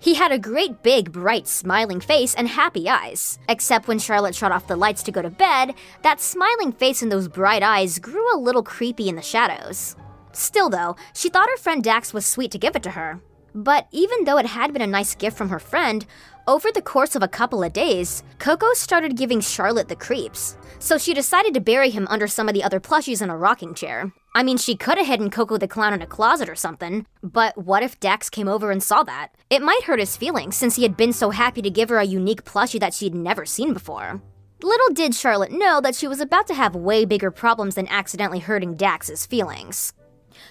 He 0.02 0.14
had 0.14 0.32
a 0.32 0.38
great 0.38 0.82
big, 0.82 1.12
bright, 1.12 1.46
smiling 1.46 2.00
face 2.00 2.34
and 2.34 2.48
happy 2.48 2.88
eyes. 2.88 3.38
Except 3.50 3.86
when 3.86 3.98
Charlotte 3.98 4.34
shut 4.34 4.50
off 4.50 4.66
the 4.66 4.74
lights 4.74 5.02
to 5.02 5.12
go 5.12 5.20
to 5.20 5.28
bed, 5.28 5.74
that 6.00 6.22
smiling 6.22 6.72
face 6.72 7.02
and 7.02 7.12
those 7.12 7.28
bright 7.28 7.62
eyes 7.62 7.98
grew 7.98 8.34
a 8.34 8.40
little 8.40 8.62
creepy 8.62 9.10
in 9.10 9.16
the 9.16 9.22
shadows. 9.22 9.96
Still, 10.32 10.70
though, 10.70 10.96
she 11.12 11.28
thought 11.28 11.50
her 11.50 11.58
friend 11.58 11.84
Dax 11.84 12.14
was 12.14 12.24
sweet 12.24 12.50
to 12.52 12.58
give 12.58 12.74
it 12.76 12.82
to 12.84 12.92
her. 12.92 13.20
But 13.54 13.88
even 13.90 14.24
though 14.24 14.38
it 14.38 14.46
had 14.46 14.72
been 14.72 14.80
a 14.80 14.86
nice 14.86 15.14
gift 15.14 15.36
from 15.36 15.50
her 15.50 15.58
friend, 15.58 16.06
over 16.46 16.70
the 16.72 16.82
course 16.82 17.14
of 17.14 17.22
a 17.22 17.28
couple 17.28 17.62
of 17.62 17.72
days, 17.72 18.22
Coco 18.38 18.72
started 18.74 19.16
giving 19.16 19.40
Charlotte 19.40 19.88
the 19.88 19.96
creeps. 19.96 20.56
So 20.78 20.96
she 20.96 21.14
decided 21.14 21.54
to 21.54 21.60
bury 21.60 21.90
him 21.90 22.06
under 22.08 22.26
some 22.26 22.48
of 22.48 22.54
the 22.54 22.62
other 22.62 22.80
plushies 22.80 23.20
in 23.20 23.30
a 23.30 23.36
rocking 23.36 23.74
chair. 23.74 24.12
I 24.34 24.42
mean, 24.42 24.56
she 24.56 24.76
could 24.76 24.98
have 24.98 25.06
hidden 25.06 25.30
Coco 25.30 25.58
the 25.58 25.68
Clown 25.68 25.92
in 25.92 26.02
a 26.02 26.06
closet 26.06 26.48
or 26.48 26.54
something, 26.54 27.06
but 27.22 27.58
what 27.58 27.82
if 27.82 28.00
Dax 28.00 28.30
came 28.30 28.48
over 28.48 28.70
and 28.70 28.82
saw 28.82 29.02
that? 29.02 29.34
It 29.50 29.62
might 29.62 29.82
hurt 29.84 29.98
his 29.98 30.16
feelings 30.16 30.56
since 30.56 30.76
he 30.76 30.82
had 30.84 30.96
been 30.96 31.12
so 31.12 31.30
happy 31.30 31.62
to 31.62 31.70
give 31.70 31.88
her 31.88 31.98
a 31.98 32.04
unique 32.04 32.44
plushie 32.44 32.80
that 32.80 32.94
she'd 32.94 33.14
never 33.14 33.44
seen 33.44 33.74
before. 33.74 34.22
Little 34.62 34.90
did 34.90 35.14
Charlotte 35.14 35.52
know 35.52 35.80
that 35.80 35.94
she 35.94 36.06
was 36.06 36.20
about 36.20 36.46
to 36.48 36.54
have 36.54 36.74
way 36.74 37.04
bigger 37.04 37.30
problems 37.30 37.74
than 37.74 37.88
accidentally 37.88 38.40
hurting 38.40 38.76
Dax's 38.76 39.26
feelings. 39.26 39.92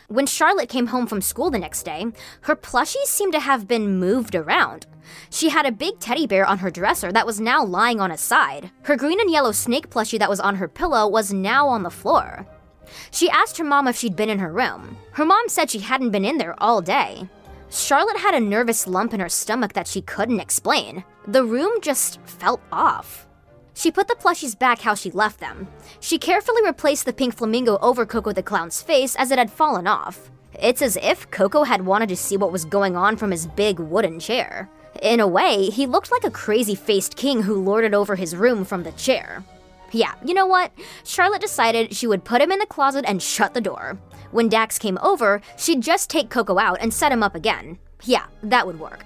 When 0.08 0.26
Charlotte 0.26 0.70
came 0.70 0.88
home 0.88 1.08
from 1.08 1.22
school 1.22 1.50
the 1.50 1.60
next 1.60 1.84
day, 1.84 2.06
her 2.42 2.56
plushies 2.56 3.06
seemed 3.06 3.34
to 3.34 3.40
have 3.40 3.68
been 3.68 4.00
moved 4.00 4.36
around. 4.36 4.88
She 5.30 5.50
had 5.50 5.66
a 5.66 5.72
big 5.72 6.00
teddy 6.00 6.28
bear 6.28 6.46
on 6.46 6.60
her 6.60 6.72
dresser 6.72 7.12
that 7.12 7.26
was 7.26 7.40
now 7.40 7.64
lying 7.64 8.00
on 8.00 8.12
its 8.12 8.24
side. 8.24 8.72
Her 8.84 8.96
green 8.96 9.20
and 9.20 9.32
yellow 9.32 9.52
snake 9.52 9.90
plushie 9.90 10.20
that 10.20 10.30
was 10.30 10.40
on 10.40 10.56
her 10.56 10.68
pillow 10.68 11.08
was 11.08 11.34
now 11.34 11.68
on 11.68 11.84
the 11.84 11.90
floor. 11.90 12.48
She 13.12 13.30
asked 13.30 13.58
her 13.58 13.64
mom 13.64 13.88
if 13.88 13.98
she'd 13.98 14.16
been 14.16 14.30
in 14.30 14.40
her 14.40 14.52
room. 14.52 14.98
Her 15.14 15.26
mom 15.26 15.48
said 15.48 15.70
she 15.70 15.80
hadn't 15.80 16.12
been 16.12 16.26
in 16.26 16.38
there 16.38 16.56
all 16.62 16.82
day. 16.82 17.30
Charlotte 17.70 18.18
had 18.18 18.34
a 18.34 18.40
nervous 18.40 18.88
lump 18.88 19.14
in 19.14 19.20
her 19.20 19.30
stomach 19.30 19.74
that 19.74 19.88
she 19.88 20.02
couldn't 20.02 20.40
explain. 20.40 21.04
The 21.28 21.44
room 21.44 21.82
just 21.82 22.20
felt 22.26 22.62
off. 22.72 23.28
She 23.76 23.92
put 23.92 24.08
the 24.08 24.16
plushies 24.16 24.58
back 24.58 24.82
how 24.82 24.96
she 24.96 25.12
left 25.12 25.40
them. 25.40 25.68
She 26.00 26.18
carefully 26.18 26.62
replaced 26.66 27.06
the 27.06 27.14
pink 27.14 27.38
flamingo 27.38 27.78
over 27.78 28.06
Coco 28.06 28.34
the 28.34 28.44
Clown's 28.44 28.82
face 28.82 29.16
as 29.16 29.32
it 29.32 29.38
had 29.38 29.52
fallen 29.52 29.88
off. 29.88 30.32
It's 30.62 30.82
as 30.82 30.98
if 30.98 31.30
Coco 31.32 31.64
had 31.64 31.86
wanted 31.86 32.10
to 32.10 32.18
see 32.18 32.36
what 32.36 32.52
was 32.52 32.66
going 32.66 32.98
on 32.98 33.16
from 33.16 33.32
his 33.32 33.48
big 33.48 33.80
wooden 33.80 34.20
chair. 34.20 34.70
In 35.02 35.22
a 35.22 35.28
way, 35.28 35.70
he 35.70 35.88
looked 35.88 36.12
like 36.12 36.26
a 36.26 36.32
crazy 36.32 36.76
faced 36.76 37.16
king 37.16 37.44
who 37.44 37.64
lorded 37.64 37.94
over 37.94 38.16
his 38.16 38.36
room 38.36 38.66
from 38.66 38.84
the 38.84 38.92
chair. 38.94 39.44
Yeah, 39.92 40.14
you 40.26 40.34
know 40.34 40.46
what? 40.46 40.72
Charlotte 41.04 41.42
decided 41.42 41.96
she 41.96 42.06
would 42.06 42.26
put 42.26 42.42
him 42.42 42.52
in 42.52 42.60
the 42.60 42.66
closet 42.66 43.06
and 43.08 43.24
shut 43.24 43.54
the 43.54 43.62
door. 43.62 43.98
When 44.32 44.50
Dax 44.50 44.78
came 44.78 44.98
over, 45.02 45.42
she'd 45.58 45.82
just 45.82 46.10
take 46.10 46.30
Coco 46.30 46.60
out 46.60 46.80
and 46.82 46.94
set 46.94 47.12
him 47.12 47.24
up 47.24 47.34
again. 47.34 47.80
Yeah, 48.04 48.26
that 48.44 48.68
would 48.68 48.80
work. 48.80 49.06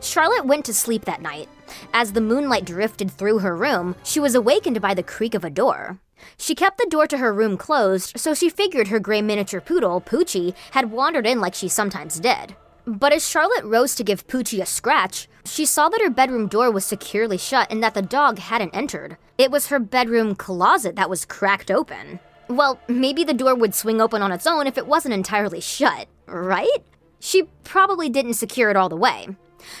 Charlotte 0.00 0.44
went 0.44 0.64
to 0.66 0.74
sleep 0.74 1.04
that 1.04 1.22
night. 1.22 1.48
As 1.94 2.12
the 2.12 2.20
moonlight 2.20 2.64
drifted 2.64 3.10
through 3.10 3.38
her 3.38 3.56
room, 3.56 3.94
she 4.02 4.20
was 4.20 4.34
awakened 4.34 4.80
by 4.80 4.94
the 4.94 5.02
creak 5.02 5.34
of 5.34 5.44
a 5.44 5.50
door. 5.50 5.98
She 6.36 6.54
kept 6.54 6.76
the 6.76 6.88
door 6.90 7.06
to 7.06 7.18
her 7.18 7.32
room 7.32 7.56
closed, 7.56 8.18
so 8.18 8.34
she 8.34 8.50
figured 8.50 8.88
her 8.88 8.98
gray 8.98 9.22
miniature 9.22 9.60
poodle, 9.60 10.00
Poochie, 10.00 10.54
had 10.72 10.90
wandered 10.90 11.26
in 11.26 11.40
like 11.40 11.54
she 11.54 11.68
sometimes 11.68 12.20
did. 12.20 12.54
But 12.86 13.12
as 13.12 13.28
Charlotte 13.28 13.64
rose 13.64 13.94
to 13.96 14.04
give 14.04 14.26
Poochie 14.26 14.60
a 14.60 14.66
scratch, 14.66 15.28
she 15.44 15.64
saw 15.64 15.88
that 15.88 16.00
her 16.02 16.10
bedroom 16.10 16.46
door 16.48 16.70
was 16.70 16.84
securely 16.84 17.38
shut 17.38 17.70
and 17.70 17.82
that 17.82 17.94
the 17.94 18.02
dog 18.02 18.38
hadn't 18.38 18.74
entered. 18.74 19.16
It 19.38 19.50
was 19.50 19.68
her 19.68 19.78
bedroom 19.78 20.34
closet 20.34 20.96
that 20.96 21.10
was 21.10 21.24
cracked 21.24 21.70
open. 21.70 22.20
Well, 22.48 22.80
maybe 22.88 23.22
the 23.24 23.34
door 23.34 23.54
would 23.54 23.74
swing 23.74 24.00
open 24.00 24.22
on 24.22 24.32
its 24.32 24.46
own 24.46 24.66
if 24.66 24.76
it 24.76 24.86
wasn't 24.86 25.14
entirely 25.14 25.60
shut, 25.60 26.08
right? 26.26 26.84
She 27.20 27.44
probably 27.64 28.08
didn't 28.08 28.34
secure 28.34 28.70
it 28.70 28.76
all 28.76 28.88
the 28.88 28.96
way. 28.96 29.28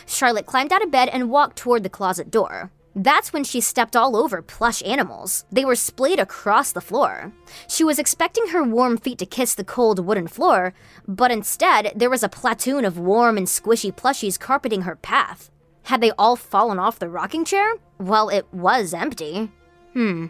Charlotte 0.06 0.46
climbed 0.46 0.72
out 0.72 0.82
of 0.82 0.90
bed 0.90 1.08
and 1.08 1.30
walked 1.30 1.56
toward 1.56 1.82
the 1.82 1.88
closet 1.88 2.30
door. 2.30 2.70
That's 2.94 3.32
when 3.32 3.44
she 3.44 3.60
stepped 3.60 3.94
all 3.94 4.16
over 4.16 4.42
plush 4.42 4.82
animals. 4.82 5.44
They 5.52 5.64
were 5.64 5.76
splayed 5.76 6.18
across 6.18 6.72
the 6.72 6.80
floor. 6.80 7.32
She 7.68 7.84
was 7.84 7.98
expecting 7.98 8.48
her 8.48 8.64
warm 8.64 8.98
feet 8.98 9.18
to 9.18 9.26
kiss 9.26 9.54
the 9.54 9.64
cold 9.64 10.04
wooden 10.04 10.26
floor, 10.26 10.74
but 11.06 11.30
instead, 11.30 11.92
there 11.94 12.10
was 12.10 12.24
a 12.24 12.28
platoon 12.28 12.84
of 12.84 12.98
warm 12.98 13.36
and 13.36 13.46
squishy 13.46 13.94
plushies 13.94 14.40
carpeting 14.40 14.82
her 14.82 14.96
path. 14.96 15.50
Had 15.84 16.00
they 16.00 16.10
all 16.12 16.36
fallen 16.36 16.78
off 16.78 16.98
the 16.98 17.08
rocking 17.08 17.44
chair? 17.44 17.74
Well, 17.98 18.28
it 18.28 18.46
was 18.52 18.92
empty. 18.92 19.50
Hmm. 19.92 20.26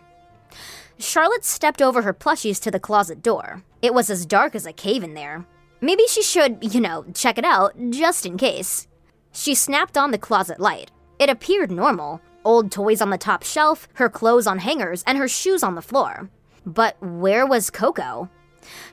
Charlotte 0.98 1.46
stepped 1.46 1.80
over 1.80 2.02
her 2.02 2.12
plushies 2.12 2.60
to 2.62 2.70
the 2.70 2.78
closet 2.80 3.22
door. 3.22 3.62
It 3.80 3.94
was 3.94 4.10
as 4.10 4.26
dark 4.26 4.54
as 4.54 4.66
a 4.66 4.72
cave 4.72 5.02
in 5.02 5.14
there. 5.14 5.46
Maybe 5.80 6.06
she 6.06 6.22
should, 6.22 6.74
you 6.74 6.80
know, 6.80 7.06
check 7.14 7.38
it 7.38 7.44
out, 7.44 7.72
just 7.88 8.26
in 8.26 8.36
case. 8.36 8.86
She 9.32 9.54
snapped 9.54 9.96
on 9.96 10.10
the 10.10 10.18
closet 10.18 10.60
light. 10.60 10.90
It 11.18 11.30
appeared 11.30 11.70
normal 11.70 12.20
old 12.44 12.70
toys 12.70 13.00
on 13.00 13.10
the 13.10 13.18
top 13.18 13.42
shelf, 13.42 13.88
her 13.94 14.08
clothes 14.08 14.46
on 14.46 14.58
hangers, 14.58 15.02
and 15.06 15.18
her 15.18 15.28
shoes 15.28 15.62
on 15.62 15.74
the 15.74 15.82
floor. 15.82 16.30
But 16.66 16.96
where 17.00 17.46
was 17.46 17.70
Coco? 17.70 18.28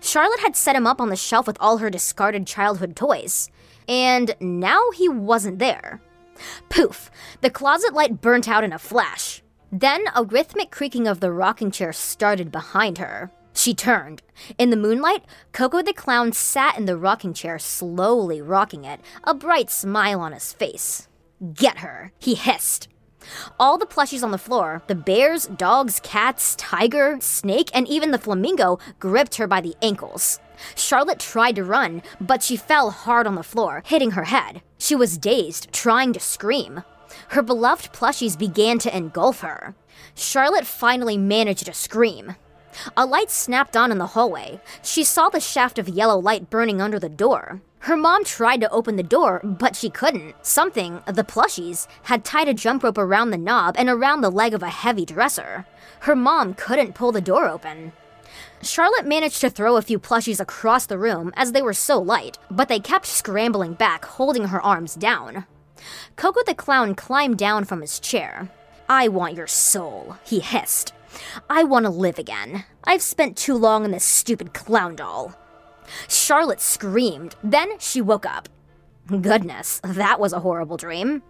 Charlotte 0.02 0.40
had 0.40 0.56
set 0.56 0.76
him 0.76 0.88
up 0.88 1.02
on 1.02 1.10
the 1.10 1.16
shelf 1.16 1.48
with 1.48 1.58
all 1.60 1.78
her 1.78 1.90
discarded 1.90 2.48
childhood 2.48 2.96
toys. 2.96 3.50
And 3.88 4.36
now 4.40 4.92
he 4.92 5.08
wasn't 5.10 5.60
there. 5.60 6.02
Poof! 6.70 7.10
The 7.42 7.50
closet 7.50 7.94
light 7.94 8.22
burnt 8.22 8.48
out 8.48 8.64
in 8.64 8.74
a 8.74 8.80
flash. 8.80 9.42
Then 9.72 10.06
a 10.16 10.24
rhythmic 10.24 10.72
creaking 10.72 11.08
of 11.08 11.20
the 11.20 11.32
rocking 11.32 11.72
chair 11.72 11.92
started 11.92 12.52
behind 12.52 13.00
her. 13.00 13.32
She 13.54 13.74
turned. 13.74 14.22
In 14.58 14.70
the 14.70 14.78
moonlight, 14.78 15.26
Coco 15.52 15.82
the 15.82 15.92
Clown 15.92 16.32
sat 16.32 16.78
in 16.78 16.86
the 16.86 16.96
rocking 16.96 17.34
chair, 17.34 17.58
slowly 17.58 18.42
rocking 18.42 18.86
it, 18.86 19.02
a 19.24 19.34
bright 19.34 19.72
smile 19.72 20.22
on 20.22 20.32
his 20.32 20.54
face. 20.54 21.08
Get 21.54 21.80
her, 21.80 22.12
he 22.20 22.36
hissed. 22.36 22.88
All 23.60 23.78
the 23.78 23.86
plushies 23.86 24.24
on 24.24 24.32
the 24.32 24.38
floor 24.38 24.82
the 24.88 24.96
bears, 24.96 25.48
dogs, 25.48 26.00
cats, 26.04 26.56
tiger, 26.56 27.18
snake, 27.20 27.70
and 27.74 27.88
even 27.88 28.12
the 28.12 28.18
flamingo 28.18 28.80
gripped 29.00 29.36
her 29.36 29.48
by 29.48 29.62
the 29.62 29.76
ankles. 29.82 30.40
Charlotte 30.76 31.20
tried 31.20 31.56
to 31.56 31.64
run, 31.64 32.02
but 32.20 32.42
she 32.44 32.56
fell 32.56 32.92
hard 32.92 33.28
on 33.28 33.36
the 33.36 33.44
floor, 33.44 33.84
hitting 33.86 34.12
her 34.12 34.26
head. 34.26 34.62
She 34.78 34.96
was 34.96 35.18
dazed, 35.18 35.72
trying 35.72 36.14
to 36.14 36.20
scream. 36.20 36.84
Her 37.30 37.42
beloved 37.42 37.94
plushies 37.94 38.38
began 38.38 38.80
to 38.80 38.96
engulf 38.96 39.42
her. 39.42 39.76
Charlotte 40.16 40.66
finally 40.66 41.18
managed 41.18 41.66
to 41.66 41.74
scream. 41.74 42.36
A 42.96 43.06
light 43.06 43.32
snapped 43.32 43.76
on 43.76 43.92
in 43.92 43.98
the 43.98 44.08
hallway. 44.08 44.60
She 44.82 45.04
saw 45.04 45.30
the 45.30 45.40
shaft 45.40 45.80
of 45.80 45.90
yellow 45.90 46.20
light 46.20 46.50
burning 46.50 46.82
under 46.82 47.00
the 47.00 47.10
door. 47.10 47.62
Her 47.80 47.96
mom 47.96 48.24
tried 48.24 48.62
to 48.62 48.70
open 48.72 48.96
the 48.96 49.04
door, 49.04 49.42
but 49.44 49.76
she 49.76 49.90
couldn't. 49.90 50.36
Something, 50.46 51.02
the 51.06 51.24
plushies, 51.24 51.88
had 52.04 52.26
tied 52.26 52.50
a 52.50 52.54
jump 52.54 52.84
rope 52.84 52.98
around 52.98 53.30
the 53.30 53.38
knob 53.38 53.76
and 53.78 53.90
around 53.90 54.22
the 54.22 54.32
leg 54.32 54.54
of 54.54 54.64
a 54.64 54.70
heavy 54.70 55.06
dresser. 55.06 55.66
Her 56.02 56.16
mom 56.16 56.54
couldn't 56.54 56.96
pull 56.96 57.12
the 57.12 57.22
door 57.22 57.48
open. 57.48 57.94
Charlotte 58.62 59.06
managed 59.06 59.40
to 59.42 59.50
throw 59.50 59.78
a 59.78 59.82
few 59.82 60.00
plushies 60.00 60.40
across 60.40 60.86
the 60.86 60.98
room 60.98 61.32
as 61.36 61.52
they 61.52 61.62
were 61.62 61.74
so 61.74 62.00
light, 62.00 62.38
but 62.50 62.68
they 62.68 62.80
kept 62.80 63.06
scrambling 63.06 63.74
back, 63.74 64.06
holding 64.06 64.46
her 64.46 64.62
arms 64.62 64.96
down. 64.96 65.46
Coco 66.16 66.42
the 66.46 66.56
Clown 66.56 66.96
climbed 66.96 67.38
down 67.38 67.64
from 67.64 67.82
his 67.82 68.00
chair. 68.00 68.50
I 68.90 69.08
want 69.08 69.36
your 69.36 69.48
soul, 69.48 70.18
he 70.24 70.40
hissed. 70.40 70.94
I 71.50 71.64
want 71.64 71.86
to 71.86 71.90
live 71.90 72.20
again. 72.20 72.66
I've 72.84 73.02
spent 73.02 73.38
too 73.38 73.56
long 73.56 73.86
in 73.86 73.92
this 73.92 74.04
stupid 74.04 74.54
clown 74.54 74.96
doll. 74.96 75.36
Charlotte 76.08 76.62
screamed. 76.62 77.36
Then 77.44 77.80
she 77.80 78.02
woke 78.02 78.26
up. 78.26 78.50
Goodness, 79.08 79.80
that 79.84 80.20
was 80.20 80.34
a 80.34 80.42
horrible 80.42 80.78
dream. 80.78 81.24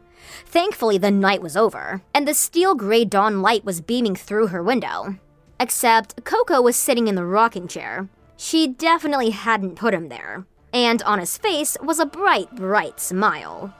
Thankfully, 0.46 0.98
the 0.98 1.12
night 1.12 1.42
was 1.42 1.56
over, 1.56 2.02
and 2.14 2.28
the 2.28 2.34
steel 2.34 2.74
gray 2.74 3.06
dawn 3.06 3.42
light 3.42 3.64
was 3.64 3.82
beaming 3.82 4.16
through 4.16 4.48
her 4.48 4.64
window. 4.64 5.18
Except 5.60 6.24
Coco 6.24 6.62
was 6.62 6.76
sitting 6.76 7.08
in 7.08 7.16
the 7.16 7.26
rocking 7.26 7.68
chair. 7.68 8.10
She 8.36 8.68
definitely 8.68 9.32
hadn't 9.32 9.76
put 9.76 9.94
him 9.94 10.10
there. 10.10 10.46
And 10.74 11.02
on 11.04 11.20
his 11.20 11.38
face 11.38 11.78
was 11.82 12.00
a 12.00 12.06
bright, 12.06 12.56
bright 12.56 13.00
smile. 13.00 13.74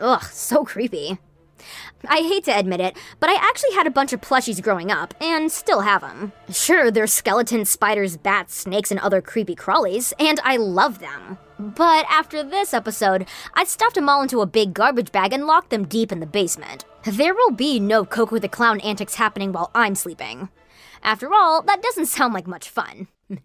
Ugh, 0.00 0.22
so 0.24 0.64
creepy. 0.64 1.18
I 2.08 2.18
hate 2.18 2.44
to 2.44 2.58
admit 2.58 2.80
it, 2.80 2.96
but 3.20 3.30
I 3.30 3.34
actually 3.34 3.74
had 3.74 3.86
a 3.86 3.90
bunch 3.90 4.12
of 4.12 4.20
plushies 4.20 4.62
growing 4.62 4.90
up, 4.90 5.14
and 5.20 5.50
still 5.50 5.80
have 5.80 6.02
them. 6.02 6.32
Sure, 6.50 6.90
they're 6.90 7.06
skeletons, 7.06 7.70
spiders, 7.70 8.16
bats, 8.16 8.54
snakes, 8.54 8.90
and 8.90 9.00
other 9.00 9.20
creepy 9.20 9.56
crawlies, 9.56 10.12
and 10.18 10.40
I 10.44 10.56
love 10.56 10.98
them. 10.98 11.38
But 11.58 12.04
after 12.10 12.42
this 12.42 12.74
episode, 12.74 13.26
I 13.54 13.64
stuffed 13.64 13.94
them 13.94 14.08
all 14.08 14.22
into 14.22 14.40
a 14.40 14.46
big 14.46 14.74
garbage 14.74 15.10
bag 15.10 15.32
and 15.32 15.46
locked 15.46 15.70
them 15.70 15.86
deep 15.86 16.12
in 16.12 16.20
the 16.20 16.26
basement. 16.26 16.84
There 17.04 17.34
will 17.34 17.52
be 17.52 17.80
no 17.80 18.04
Coco 18.04 18.38
the 18.38 18.48
Clown 18.48 18.80
antics 18.80 19.14
happening 19.14 19.52
while 19.52 19.70
I'm 19.74 19.94
sleeping. 19.94 20.50
After 21.02 21.32
all, 21.32 21.62
that 21.62 21.82
doesn't 21.82 22.06
sound 22.06 22.34
like 22.34 22.46
much 22.46 22.68
fun. 22.68 23.08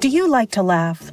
Do 0.00 0.08
you 0.08 0.28
like 0.28 0.50
to 0.52 0.62
laugh? 0.62 1.12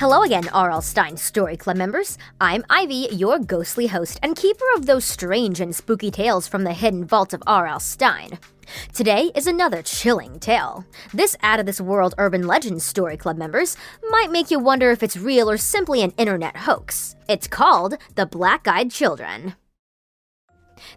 Hello 0.00 0.22
again, 0.22 0.48
R.L. 0.54 0.80
Stine 0.80 1.18
Story 1.18 1.58
Club 1.58 1.76
members. 1.76 2.16
I'm 2.40 2.64
Ivy, 2.70 3.08
your 3.12 3.38
ghostly 3.38 3.88
host 3.88 4.18
and 4.22 4.34
keeper 4.34 4.64
of 4.74 4.86
those 4.86 5.04
strange 5.04 5.60
and 5.60 5.76
spooky 5.76 6.10
tales 6.10 6.48
from 6.48 6.64
the 6.64 6.72
hidden 6.72 7.04
vault 7.04 7.34
of 7.34 7.42
R.L. 7.46 7.80
Stine. 7.80 8.38
Today 8.94 9.30
is 9.34 9.46
another 9.46 9.82
chilling 9.82 10.40
tale. 10.40 10.86
This 11.12 11.36
out 11.42 11.60
of 11.60 11.66
this 11.66 11.82
world 11.82 12.14
urban 12.16 12.46
legend 12.46 12.80
story 12.80 13.18
club 13.18 13.36
members 13.36 13.76
might 14.08 14.30
make 14.30 14.50
you 14.50 14.58
wonder 14.58 14.90
if 14.90 15.02
it's 15.02 15.18
real 15.18 15.50
or 15.50 15.58
simply 15.58 16.00
an 16.00 16.14
internet 16.16 16.56
hoax. 16.56 17.14
It's 17.28 17.46
called 17.46 17.98
The 18.14 18.24
Black 18.24 18.66
Eyed 18.66 18.90
Children. 18.90 19.54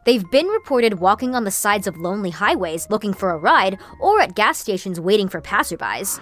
They've 0.06 0.32
been 0.32 0.48
reported 0.48 1.02
walking 1.02 1.36
on 1.36 1.44
the 1.44 1.52
sides 1.52 1.88
of 1.88 1.98
lonely 1.98 2.30
highways 2.30 2.90
looking 2.90 3.14
for 3.14 3.32
a 3.32 3.38
ride 3.38 3.80
or 4.00 4.22
at 4.22 4.34
gas 4.34 4.60
stations 4.60 4.98
waiting 4.98 5.28
for 5.28 5.42
passerbys 5.42 6.22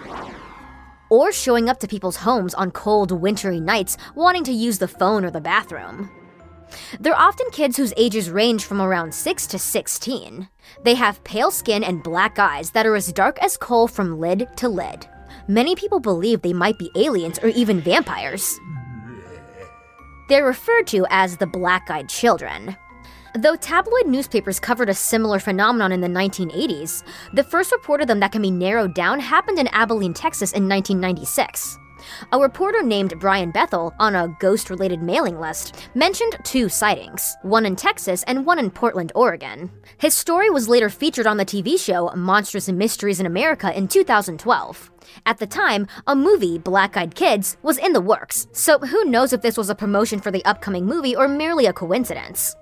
or 1.12 1.30
showing 1.30 1.68
up 1.68 1.78
to 1.78 1.86
people's 1.86 2.16
homes 2.16 2.54
on 2.54 2.70
cold, 2.70 3.12
wintry 3.12 3.60
nights 3.60 3.98
wanting 4.14 4.42
to 4.42 4.50
use 4.50 4.78
the 4.78 4.88
phone 4.88 5.26
or 5.26 5.30
the 5.30 5.42
bathroom. 5.42 6.10
They're 7.00 7.14
often 7.14 7.50
kids 7.50 7.76
whose 7.76 7.92
ages 7.98 8.30
range 8.30 8.64
from 8.64 8.80
around 8.80 9.14
6 9.14 9.46
to 9.48 9.58
16. 9.58 10.48
They 10.84 10.94
have 10.94 11.22
pale 11.22 11.50
skin 11.50 11.84
and 11.84 12.02
black 12.02 12.38
eyes 12.38 12.70
that 12.70 12.86
are 12.86 12.96
as 12.96 13.12
dark 13.12 13.38
as 13.42 13.58
coal 13.58 13.88
from 13.88 14.18
lid 14.18 14.48
to 14.56 14.70
lid. 14.70 15.06
Many 15.46 15.76
people 15.76 16.00
believe 16.00 16.40
they 16.40 16.54
might 16.54 16.78
be 16.78 16.90
aliens 16.96 17.38
or 17.42 17.48
even 17.48 17.82
vampires. 17.82 18.58
They're 20.30 20.46
referred 20.46 20.86
to 20.86 21.06
as 21.10 21.36
the 21.36 21.46
black 21.46 21.90
eyed 21.90 22.08
children. 22.08 22.74
Though 23.34 23.56
tabloid 23.56 24.06
newspapers 24.06 24.60
covered 24.60 24.90
a 24.90 24.94
similar 24.94 25.38
phenomenon 25.38 25.90
in 25.90 26.02
the 26.02 26.08
1980s, 26.08 27.02
the 27.32 27.42
first 27.42 27.72
report 27.72 28.02
of 28.02 28.06
them 28.06 28.20
that 28.20 28.30
can 28.30 28.42
be 28.42 28.50
narrowed 28.50 28.94
down 28.94 29.20
happened 29.20 29.58
in 29.58 29.68
Abilene, 29.68 30.12
Texas 30.12 30.52
in 30.52 30.68
1996. 30.68 31.78
A 32.32 32.38
reporter 32.38 32.82
named 32.82 33.18
Brian 33.18 33.50
Bethel, 33.50 33.94
on 33.98 34.14
a 34.14 34.36
ghost 34.38 34.68
related 34.68 35.02
mailing 35.02 35.40
list, 35.40 35.88
mentioned 35.94 36.36
two 36.44 36.68
sightings, 36.68 37.34
one 37.40 37.64
in 37.64 37.74
Texas 37.74 38.22
and 38.24 38.44
one 38.44 38.58
in 38.58 38.70
Portland, 38.70 39.12
Oregon. 39.14 39.70
His 39.96 40.14
story 40.14 40.50
was 40.50 40.68
later 40.68 40.90
featured 40.90 41.26
on 41.26 41.38
the 41.38 41.46
TV 41.46 41.78
show 41.78 42.12
Monsters 42.14 42.68
and 42.68 42.76
Mysteries 42.76 43.20
in 43.20 43.24
America 43.24 43.74
in 43.74 43.88
2012. 43.88 44.90
At 45.24 45.38
the 45.38 45.46
time, 45.46 45.86
a 46.06 46.14
movie, 46.14 46.58
Black 46.58 46.98
Eyed 46.98 47.14
Kids, 47.14 47.56
was 47.62 47.78
in 47.78 47.94
the 47.94 48.00
works, 48.00 48.46
so 48.52 48.78
who 48.80 49.04
knows 49.04 49.32
if 49.32 49.40
this 49.40 49.56
was 49.56 49.70
a 49.70 49.74
promotion 49.74 50.20
for 50.20 50.30
the 50.30 50.44
upcoming 50.44 50.84
movie 50.84 51.16
or 51.16 51.28
merely 51.28 51.64
a 51.64 51.72
coincidence. 51.72 52.56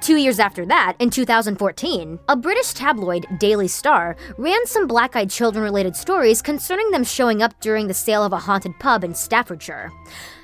Two 0.00 0.16
years 0.16 0.38
after 0.38 0.66
that, 0.66 0.96
in 0.98 1.10
2014, 1.10 2.18
a 2.28 2.36
British 2.36 2.72
tabloid, 2.72 3.26
Daily 3.38 3.68
Star, 3.68 4.16
ran 4.38 4.66
some 4.66 4.86
black 4.86 5.16
eyed 5.16 5.30
children 5.30 5.62
related 5.62 5.96
stories 5.96 6.42
concerning 6.42 6.90
them 6.90 7.04
showing 7.04 7.42
up 7.42 7.58
during 7.60 7.86
the 7.86 7.94
sale 7.94 8.24
of 8.24 8.32
a 8.32 8.38
haunted 8.38 8.78
pub 8.78 9.04
in 9.04 9.14
Staffordshire. 9.14 9.90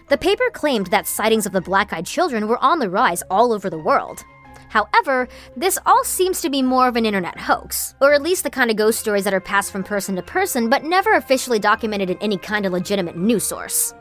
The 0.09 0.19
paper 0.19 0.49
claimed 0.53 0.87
that 0.87 1.07
sightings 1.07 1.45
of 1.45 1.53
the 1.53 1.61
black 1.61 1.93
eyed 1.93 2.07
children 2.07 2.49
were 2.49 2.63
on 2.65 2.79
the 2.79 2.89
rise 2.89 3.23
all 3.31 3.53
over 3.53 3.69
the 3.69 3.79
world. 3.79 4.25
However, 4.69 5.29
this 5.57 5.79
all 5.87 6.05
seems 6.05 6.41
to 6.43 6.51
be 6.51 6.63
more 6.63 6.89
of 6.89 6.97
an 6.97 7.07
internet 7.07 7.39
hoax, 7.39 7.95
or 8.01 8.13
at 8.13 8.23
least 8.23 8.45
the 8.45 8.51
kind 8.51 8.71
of 8.71 8.77
ghost 8.77 9.01
stories 9.01 9.25
that 9.25 9.35
are 9.35 9.41
passed 9.41 9.73
from 9.73 9.83
person 9.83 10.17
to 10.17 10.23
person 10.23 10.69
but 10.69 10.85
never 10.85 11.15
officially 11.15 11.59
documented 11.59 12.11
in 12.11 12.19
any 12.19 12.37
kind 12.37 12.67
of 12.67 12.73
legitimate 12.73 13.17
news 13.17 13.45
source. 13.45 13.95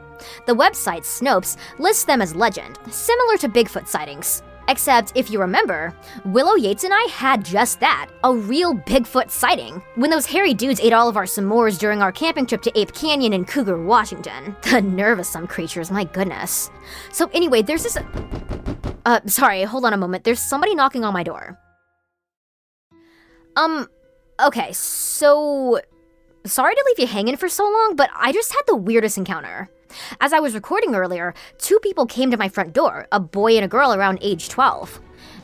The 0.46 0.56
website 0.56 1.04
Snopes 1.04 1.58
lists 1.80 2.06
them 2.06 2.22
as 2.22 2.36
legend, 2.36 2.78
similar 2.90 3.38
to 3.38 3.50
Bigfoot 3.50 3.88
sightings. 3.88 4.42
Except, 4.70 5.14
if 5.16 5.30
you 5.30 5.40
remember, 5.40 5.94
Willow 6.26 6.56
Yates 6.56 6.84
and 6.84 6.94
I 6.94 7.08
had 7.10 7.46
just 7.46 7.80
that 7.80 8.10
a 8.24 8.36
real 8.36 8.76
Bigfoot 8.76 9.32
sighting 9.32 9.82
when 9.96 10.10
those 10.10 10.26
hairy 10.26 10.54
dudes 10.54 10.80
ate 10.82 10.94
all 10.94 11.08
of 11.08 11.16
our 11.16 11.24
s'mores 11.24 11.80
during 11.80 12.02
our 12.02 12.12
camping 12.12 12.46
trip 12.46 12.62
to 12.64 12.80
Ape 12.80 12.94
Canyon 12.94 13.34
in 13.34 13.46
Cougar, 13.46 13.84
Washington. 13.84 14.56
The 14.78 14.82
nerve 14.82 15.20
of 15.20 15.26
some 15.26 15.48
creatures, 15.48 15.90
my 15.90 16.04
goodness. 16.04 16.70
So, 17.12 17.30
anyway, 17.34 17.62
there's 17.62 17.84
this. 17.84 17.98
Uh, 19.06 19.22
sorry, 19.26 19.64
hold 19.64 19.86
on 19.86 19.94
a 19.94 19.98
moment. 19.98 20.24
There's 20.24 20.40
somebody 20.40 20.76
knocking 20.76 21.04
on 21.04 21.14
my 21.14 21.24
door. 21.24 21.58
Um, 23.56 23.88
okay, 24.40 24.72
so. 24.74 25.80
Sorry 26.46 26.76
to 26.76 26.84
leave 26.88 27.00
you 27.00 27.08
hanging 27.08 27.36
for 27.38 27.50
so 27.50 27.64
long, 27.64 27.96
but 27.96 28.10
I 28.16 28.32
just 28.32 28.54
had 28.54 28.62
the 28.68 28.76
weirdest 28.76 29.18
encounter. 29.18 29.70
As 30.20 30.34
I 30.34 30.40
was 30.40 30.54
recording 30.54 30.96
earlier, 30.96 31.34
two 31.58 31.80
people 31.80 32.06
came 32.06 32.32
to 32.32 32.38
my 32.38 32.50
front 32.50 32.74
door 32.74 33.08
a 33.12 33.20
boy 33.20 33.56
and 33.56 33.66
a 33.66 33.68
girl 33.68 33.94
around 33.94 34.20
age 34.22 34.50
12. 34.50 35.00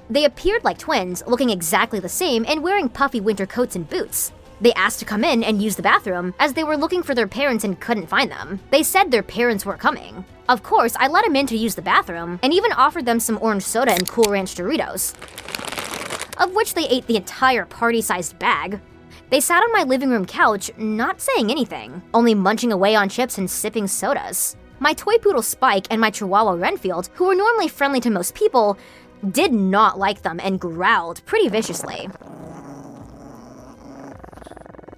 They 0.09 0.25
appeared 0.25 0.63
like 0.63 0.77
twins, 0.77 1.23
looking 1.27 1.49
exactly 1.49 1.99
the 1.99 2.09
same 2.09 2.45
and 2.47 2.63
wearing 2.63 2.89
puffy 2.89 3.21
winter 3.21 3.45
coats 3.45 3.75
and 3.75 3.89
boots. 3.89 4.31
They 4.61 4.73
asked 4.73 4.99
to 4.99 5.05
come 5.05 5.23
in 5.23 5.43
and 5.43 5.61
use 5.61 5.75
the 5.75 5.81
bathroom 5.81 6.33
as 6.39 6.53
they 6.53 6.63
were 6.63 6.77
looking 6.77 7.03
for 7.03 7.15
their 7.15 7.27
parents 7.27 7.63
and 7.63 7.79
couldn't 7.79 8.07
find 8.07 8.31
them. 8.31 8.59
They 8.71 8.83
said 8.83 9.11
their 9.11 9.23
parents 9.23 9.65
were 9.65 9.77
coming. 9.77 10.23
Of 10.47 10.63
course, 10.63 10.95
I 10.99 11.07
let 11.07 11.25
them 11.25 11.35
in 11.35 11.47
to 11.47 11.57
use 11.57 11.75
the 11.75 11.81
bathroom 11.81 12.39
and 12.43 12.53
even 12.53 12.71
offered 12.73 13.05
them 13.05 13.19
some 13.19 13.39
orange 13.41 13.63
soda 13.63 13.91
and 13.91 14.07
Cool 14.07 14.31
Ranch 14.31 14.55
Doritos, 14.55 15.13
of 16.41 16.53
which 16.53 16.73
they 16.73 16.87
ate 16.87 17.07
the 17.07 17.17
entire 17.17 17.65
party 17.65 18.01
sized 18.01 18.39
bag. 18.39 18.79
They 19.33 19.39
sat 19.39 19.63
on 19.63 19.71
my 19.71 19.81
living 19.81 20.11
room 20.11 20.27
couch, 20.27 20.69
not 20.77 21.19
saying 21.19 21.49
anything, 21.49 22.03
only 22.13 22.35
munching 22.35 22.71
away 22.71 22.93
on 22.93 23.09
chips 23.09 23.39
and 23.39 23.49
sipping 23.49 23.87
sodas. 23.87 24.55
My 24.79 24.93
toy 24.93 25.17
poodle 25.17 25.41
Spike 25.41 25.87
and 25.89 25.99
my 25.99 26.11
chihuahua 26.11 26.51
Renfield, 26.51 27.09
who 27.15 27.25
were 27.25 27.33
normally 27.33 27.67
friendly 27.67 27.99
to 28.01 28.11
most 28.11 28.35
people, 28.35 28.77
did 29.31 29.51
not 29.51 29.97
like 29.97 30.21
them 30.21 30.39
and 30.39 30.59
growled 30.59 31.25
pretty 31.25 31.49
viciously. 31.49 32.07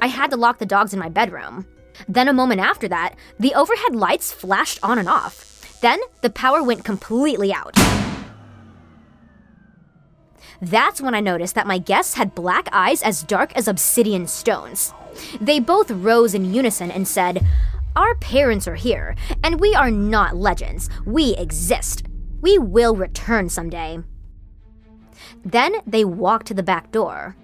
I 0.01 0.07
had 0.07 0.31
to 0.31 0.35
lock 0.35 0.57
the 0.57 0.65
dogs 0.65 0.93
in 0.93 0.99
my 0.99 1.07
bedroom. 1.07 1.65
Then, 2.09 2.27
a 2.27 2.33
moment 2.33 2.59
after 2.59 2.89
that, 2.89 3.15
the 3.39 3.53
overhead 3.53 3.95
lights 3.95 4.33
flashed 4.33 4.79
on 4.83 4.99
and 4.99 5.07
off. 5.07 5.79
Then, 5.79 6.01
the 6.19 6.29
power 6.29 6.61
went 6.61 6.83
completely 6.83 7.53
out. 7.53 7.73
That's 10.61 11.01
when 11.01 11.13
I 11.13 11.19
noticed 11.19 11.55
that 11.55 11.67
my 11.67 11.77
guests 11.77 12.15
had 12.15 12.35
black 12.35 12.69
eyes 12.71 13.01
as 13.01 13.23
dark 13.23 13.55
as 13.55 13.67
obsidian 13.67 14.27
stones. 14.27 14.93
They 15.39 15.59
both 15.59 15.91
rose 15.91 16.33
in 16.33 16.53
unison 16.53 16.91
and 16.91 17.07
said, 17.07 17.45
Our 17.95 18.15
parents 18.15 18.67
are 18.67 18.75
here, 18.75 19.15
and 19.43 19.59
we 19.59 19.73
are 19.73 19.91
not 19.91 20.35
legends. 20.35 20.89
We 21.05 21.35
exist. 21.35 22.03
We 22.41 22.57
will 22.57 22.95
return 22.95 23.49
someday. 23.49 23.99
Then 25.43 25.75
they 25.85 26.05
walked 26.05 26.47
to 26.47 26.53
the 26.53 26.63
back 26.63 26.91
door. 26.91 27.35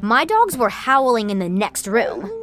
My 0.00 0.24
dogs 0.24 0.56
were 0.56 0.68
howling 0.68 1.30
in 1.30 1.38
the 1.38 1.48
next 1.48 1.86
room. 1.86 2.39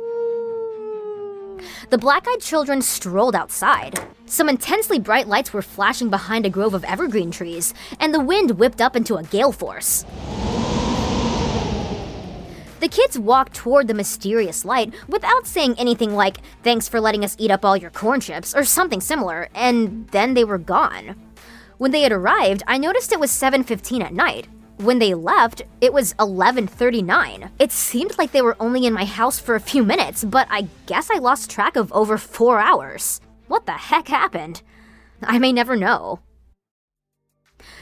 The 1.90 1.98
black 1.98 2.28
eyed 2.28 2.42
children 2.42 2.82
strolled 2.82 3.36
outside. 3.36 4.00
Some 4.26 4.50
intensely 4.50 5.00
bright 5.00 5.28
lights 5.28 5.54
were 5.54 5.62
flashing 5.62 6.10
behind 6.10 6.46
a 6.46 6.50
grove 6.50 6.74
of 6.74 6.84
evergreen 6.84 7.32
trees, 7.32 7.74
and 8.00 8.14
the 8.14 8.20
wind 8.20 8.60
whipped 8.60 8.82
up 8.82 8.96
into 8.96 9.16
a 9.16 9.24
gale 9.24 9.52
force. 9.52 10.06
The 12.80 12.90
kids 12.90 13.18
walked 13.18 13.54
toward 13.54 13.88
the 13.88 13.94
mysterious 13.94 14.64
light 14.64 14.94
without 15.08 15.48
saying 15.48 15.76
anything 15.78 16.14
like, 16.14 16.38
Thanks 16.64 16.88
for 16.88 17.02
letting 17.02 17.24
us 17.24 17.36
eat 17.40 17.52
up 17.52 17.66
all 17.66 17.76
your 17.76 17.90
corn 17.90 18.20
chips, 18.20 18.56
or 18.56 18.64
something 18.64 19.02
similar, 19.02 19.50
and 19.56 20.08
then 20.10 20.36
they 20.36 20.44
were 20.44 20.58
gone. 20.60 21.16
When 21.78 21.92
they 21.92 22.02
had 22.02 22.12
arrived, 22.12 22.64
I 22.68 22.78
noticed 22.78 23.12
it 23.12 23.20
was 23.20 23.32
7:15 23.32 24.04
at 24.04 24.14
night, 24.14 24.48
when 24.78 25.00
they 25.00 25.14
left, 25.14 25.64
it 25.82 25.92
was 25.92 26.14
11:39. 26.16 27.50
It 27.60 27.72
seemed 27.72 28.18
like 28.18 28.32
they 28.32 28.42
were 28.42 28.58
only 28.60 28.86
in 28.86 28.94
my 28.94 29.06
house 29.06 29.40
for 29.40 29.56
a 29.56 29.60
few 29.60 29.84
minutes, 29.84 30.24
but 30.24 30.48
I 30.50 30.68
guess 30.86 31.10
I 31.10 31.18
lost 31.18 31.50
track 31.50 31.76
of 31.76 31.92
over 31.94 32.18
4 32.18 32.60
hours. 32.60 33.22
What 33.48 33.66
the 33.66 33.74
heck 33.74 34.08
happened? 34.08 34.62
I 35.24 35.40
may 35.40 35.52
never 35.52 35.76
know. 35.76 36.20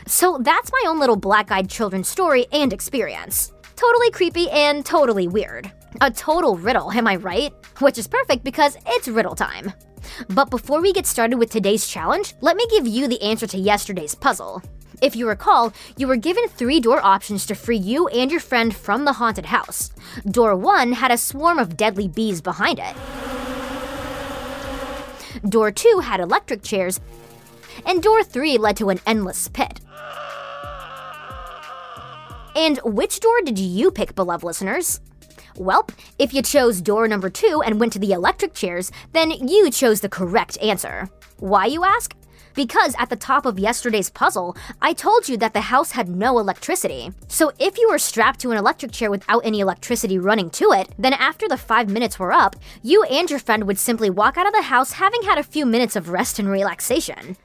So 0.08 0.38
that's 0.42 0.72
my 0.72 0.84
own 0.88 1.00
little 1.00 1.18
black-eyed 1.18 1.70
children 1.70 2.04
story 2.04 2.46
and 2.52 2.72
experience. 2.72 3.52
Totally 3.76 4.12
creepy 4.12 4.50
and 4.50 4.86
totally 4.86 5.28
weird. 5.28 5.72
A 6.02 6.12
total 6.12 6.58
riddle, 6.58 6.92
am 6.92 7.08
I 7.08 7.16
right? 7.18 7.54
Which 7.80 7.98
is 7.98 8.08
perfect 8.08 8.44
because 8.44 8.78
it's 8.86 9.08
riddle 9.08 9.36
time. 9.36 9.74
But 10.30 10.50
before 10.50 10.82
we 10.82 10.94
get 10.94 11.08
started 11.08 11.38
with 11.38 11.50
today's 11.50 11.88
challenge, 11.88 12.36
let 12.42 12.56
me 12.56 12.66
give 12.70 12.88
you 12.88 13.08
the 13.08 13.22
answer 13.22 13.48
to 13.48 13.58
yesterday's 13.58 14.16
puzzle. 14.16 14.62
If 15.02 15.16
you 15.16 15.28
recall, 15.28 15.74
you 15.98 16.08
were 16.08 16.16
given 16.16 16.48
three 16.48 16.80
door 16.80 17.04
options 17.04 17.46
to 17.48 17.56
free 17.56 17.78
you 17.78 18.08
and 18.08 18.32
your 18.32 18.40
friend 18.40 18.76
from 18.76 19.06
the 19.06 19.14
haunted 19.14 19.48
house. 19.48 19.92
Door 20.30 20.58
1 20.58 20.94
had 20.94 21.12
a 21.12 21.18
swarm 21.18 21.60
of 21.60 21.78
deadly 21.78 22.08
bees 22.08 22.42
behind 22.42 22.80
it. 22.80 22.96
Door 25.48 25.72
2 25.72 26.00
had 26.04 26.20
electric 26.20 26.64
chairs, 26.64 27.00
and 27.86 28.02
door 28.02 28.24
3 28.24 28.58
led 28.58 28.78
to 28.78 28.90
an 28.90 29.00
endless 29.06 29.48
pit. 29.50 29.82
And 32.56 32.80
which 32.86 33.20
door 33.20 33.42
did 33.44 33.60
you 33.60 33.92
pick, 33.92 34.16
beloved 34.16 34.44
listeners? 34.44 35.02
Welp, 35.56 35.92
if 36.20 36.34
you 36.34 36.42
chose 36.42 36.82
door 36.82 37.08
number 37.08 37.30
2 37.30 37.64
and 37.66 37.80
went 37.80 37.94
to 37.94 38.00
the 38.00 38.12
electric 38.14 38.54
chairs, 38.54 38.92
then 39.12 39.32
you 39.32 39.70
chose 39.72 40.02
the 40.02 40.10
correct 40.10 40.58
answer. 40.62 41.10
Why, 41.38 41.66
you 41.66 41.84
ask? 41.84 42.16
Because 42.56 42.96
at 42.98 43.10
the 43.10 43.16
top 43.16 43.46
of 43.46 43.60
yesterday's 43.60 44.10
puzzle, 44.10 44.56
I 44.82 44.94
told 44.94 45.28
you 45.28 45.38
that 45.38 45.54
the 45.54 45.62
house 45.62 45.92
had 45.92 46.10
no 46.10 46.40
electricity. 46.40 47.12
So 47.28 47.52
if 47.60 47.78
you 47.78 47.90
were 47.90 48.00
strapped 48.00 48.40
to 48.40 48.52
an 48.52 48.58
electric 48.58 48.92
chair 48.92 49.12
without 49.12 49.46
any 49.46 49.60
electricity 49.60 50.18
running 50.18 50.50
to 50.52 50.72
it, 50.72 50.90
then 50.98 51.14
after 51.14 51.48
the 51.48 51.58
five 51.58 51.90
minutes 51.90 52.18
were 52.18 52.32
up, 52.32 52.56
you 52.82 53.04
and 53.04 53.30
your 53.30 53.40
friend 53.40 53.66
would 53.66 53.78
simply 53.78 54.10
walk 54.10 54.38
out 54.38 54.48
of 54.48 54.54
the 54.54 54.62
house 54.64 54.94
having 54.94 55.22
had 55.24 55.38
a 55.38 55.44
few 55.44 55.66
minutes 55.66 55.96
of 55.96 56.10
rest 56.10 56.40
and 56.40 56.50
relaxation. 56.50 57.36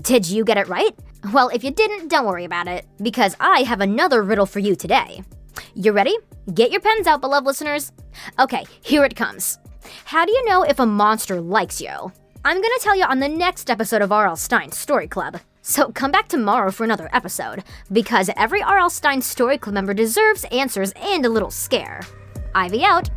Did 0.00 0.28
you 0.28 0.44
get 0.44 0.58
it 0.58 0.68
right? 0.68 0.94
Well, 1.32 1.48
if 1.48 1.64
you 1.64 1.70
didn't, 1.70 2.08
don't 2.08 2.26
worry 2.26 2.44
about 2.44 2.68
it, 2.68 2.86
because 3.02 3.34
I 3.40 3.60
have 3.60 3.80
another 3.80 4.22
riddle 4.22 4.46
for 4.46 4.58
you 4.58 4.74
today. 4.76 5.22
You 5.74 5.92
ready? 5.92 6.16
Get 6.52 6.70
your 6.70 6.80
pens 6.80 7.06
out, 7.06 7.20
beloved 7.20 7.46
listeners. 7.46 7.92
Okay, 8.38 8.64
here 8.82 9.04
it 9.04 9.16
comes. 9.16 9.58
How 10.04 10.24
do 10.24 10.32
you 10.32 10.44
know 10.44 10.62
if 10.62 10.78
a 10.78 10.86
monster 10.86 11.40
likes 11.40 11.80
you? 11.80 12.12
I'm 12.46 12.62
gonna 12.62 12.74
tell 12.78 12.94
you 12.94 13.02
on 13.02 13.18
the 13.18 13.28
next 13.28 13.70
episode 13.70 14.02
of 14.02 14.12
R.L. 14.12 14.36
Stine's 14.36 14.78
Story 14.78 15.08
Club. 15.08 15.40
So 15.62 15.90
come 15.90 16.12
back 16.12 16.28
tomorrow 16.28 16.70
for 16.70 16.84
another 16.84 17.10
episode, 17.12 17.64
because 17.90 18.30
every 18.36 18.62
R.L. 18.62 18.88
Stine 18.88 19.20
Story 19.20 19.58
Club 19.58 19.74
member 19.74 19.92
deserves 19.92 20.44
answers 20.52 20.92
and 20.92 21.26
a 21.26 21.28
little 21.28 21.50
scare. 21.50 22.02
Ivy 22.54 22.84
out. 22.84 23.10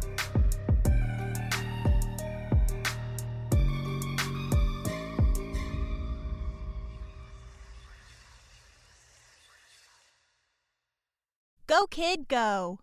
Go, 11.67 11.85
kid, 11.91 12.27
go. 12.27 12.79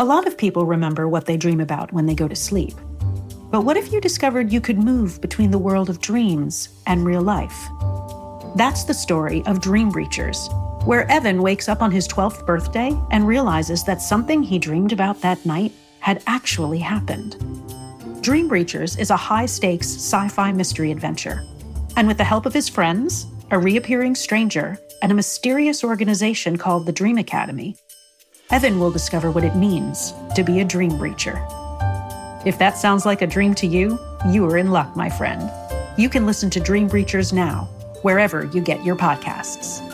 A 0.00 0.10
lot 0.10 0.26
of 0.26 0.38
people 0.38 0.64
remember 0.64 1.06
what 1.06 1.26
they 1.26 1.36
dream 1.36 1.60
about 1.60 1.92
when 1.92 2.06
they 2.06 2.14
go 2.14 2.26
to 2.26 2.34
sleep. 2.34 2.72
But 3.50 3.66
what 3.66 3.76
if 3.76 3.92
you 3.92 4.00
discovered 4.00 4.50
you 4.50 4.58
could 4.58 4.78
move 4.78 5.20
between 5.20 5.50
the 5.50 5.58
world 5.58 5.90
of 5.90 6.00
dreams 6.00 6.70
and 6.86 7.04
real 7.04 7.20
life? 7.20 7.68
That's 8.56 8.84
the 8.84 8.94
story 8.94 9.42
of 9.44 9.60
Dream 9.60 9.92
Breachers, 9.92 10.38
where 10.86 11.06
Evan 11.10 11.42
wakes 11.42 11.68
up 11.68 11.82
on 11.82 11.90
his 11.90 12.08
12th 12.08 12.46
birthday 12.46 12.98
and 13.10 13.28
realizes 13.28 13.84
that 13.84 14.00
something 14.00 14.42
he 14.42 14.58
dreamed 14.58 14.92
about 14.92 15.20
that 15.20 15.44
night 15.44 15.72
had 15.98 16.22
actually 16.26 16.78
happened. 16.78 17.32
Dream 18.22 18.48
Breachers 18.48 18.98
is 18.98 19.10
a 19.10 19.18
high 19.18 19.44
stakes 19.44 19.88
sci 19.88 20.28
fi 20.28 20.50
mystery 20.50 20.92
adventure. 20.92 21.44
And 21.98 22.08
with 22.08 22.16
the 22.16 22.24
help 22.24 22.46
of 22.46 22.54
his 22.54 22.70
friends, 22.70 23.26
a 23.50 23.58
reappearing 23.58 24.14
stranger, 24.14 24.78
and 25.02 25.12
a 25.12 25.14
mysterious 25.14 25.84
organization 25.84 26.56
called 26.56 26.86
the 26.86 26.92
Dream 26.92 27.18
Academy, 27.18 27.76
Evan 28.50 28.80
will 28.80 28.90
discover 28.90 29.30
what 29.30 29.44
it 29.44 29.54
means 29.54 30.12
to 30.34 30.42
be 30.42 30.58
a 30.58 30.64
dream 30.64 30.90
breacher. 30.92 31.38
If 32.44 32.58
that 32.58 32.76
sounds 32.76 33.06
like 33.06 33.22
a 33.22 33.26
dream 33.26 33.54
to 33.54 33.66
you, 33.66 33.96
you 34.28 34.44
are 34.44 34.58
in 34.58 34.72
luck, 34.72 34.96
my 34.96 35.08
friend. 35.08 35.48
You 35.96 36.08
can 36.08 36.26
listen 36.26 36.50
to 36.50 36.60
Dream 36.60 36.88
Breachers 36.88 37.32
now, 37.32 37.68
wherever 38.02 38.46
you 38.46 38.60
get 38.60 38.84
your 38.84 38.96
podcasts. 38.96 39.86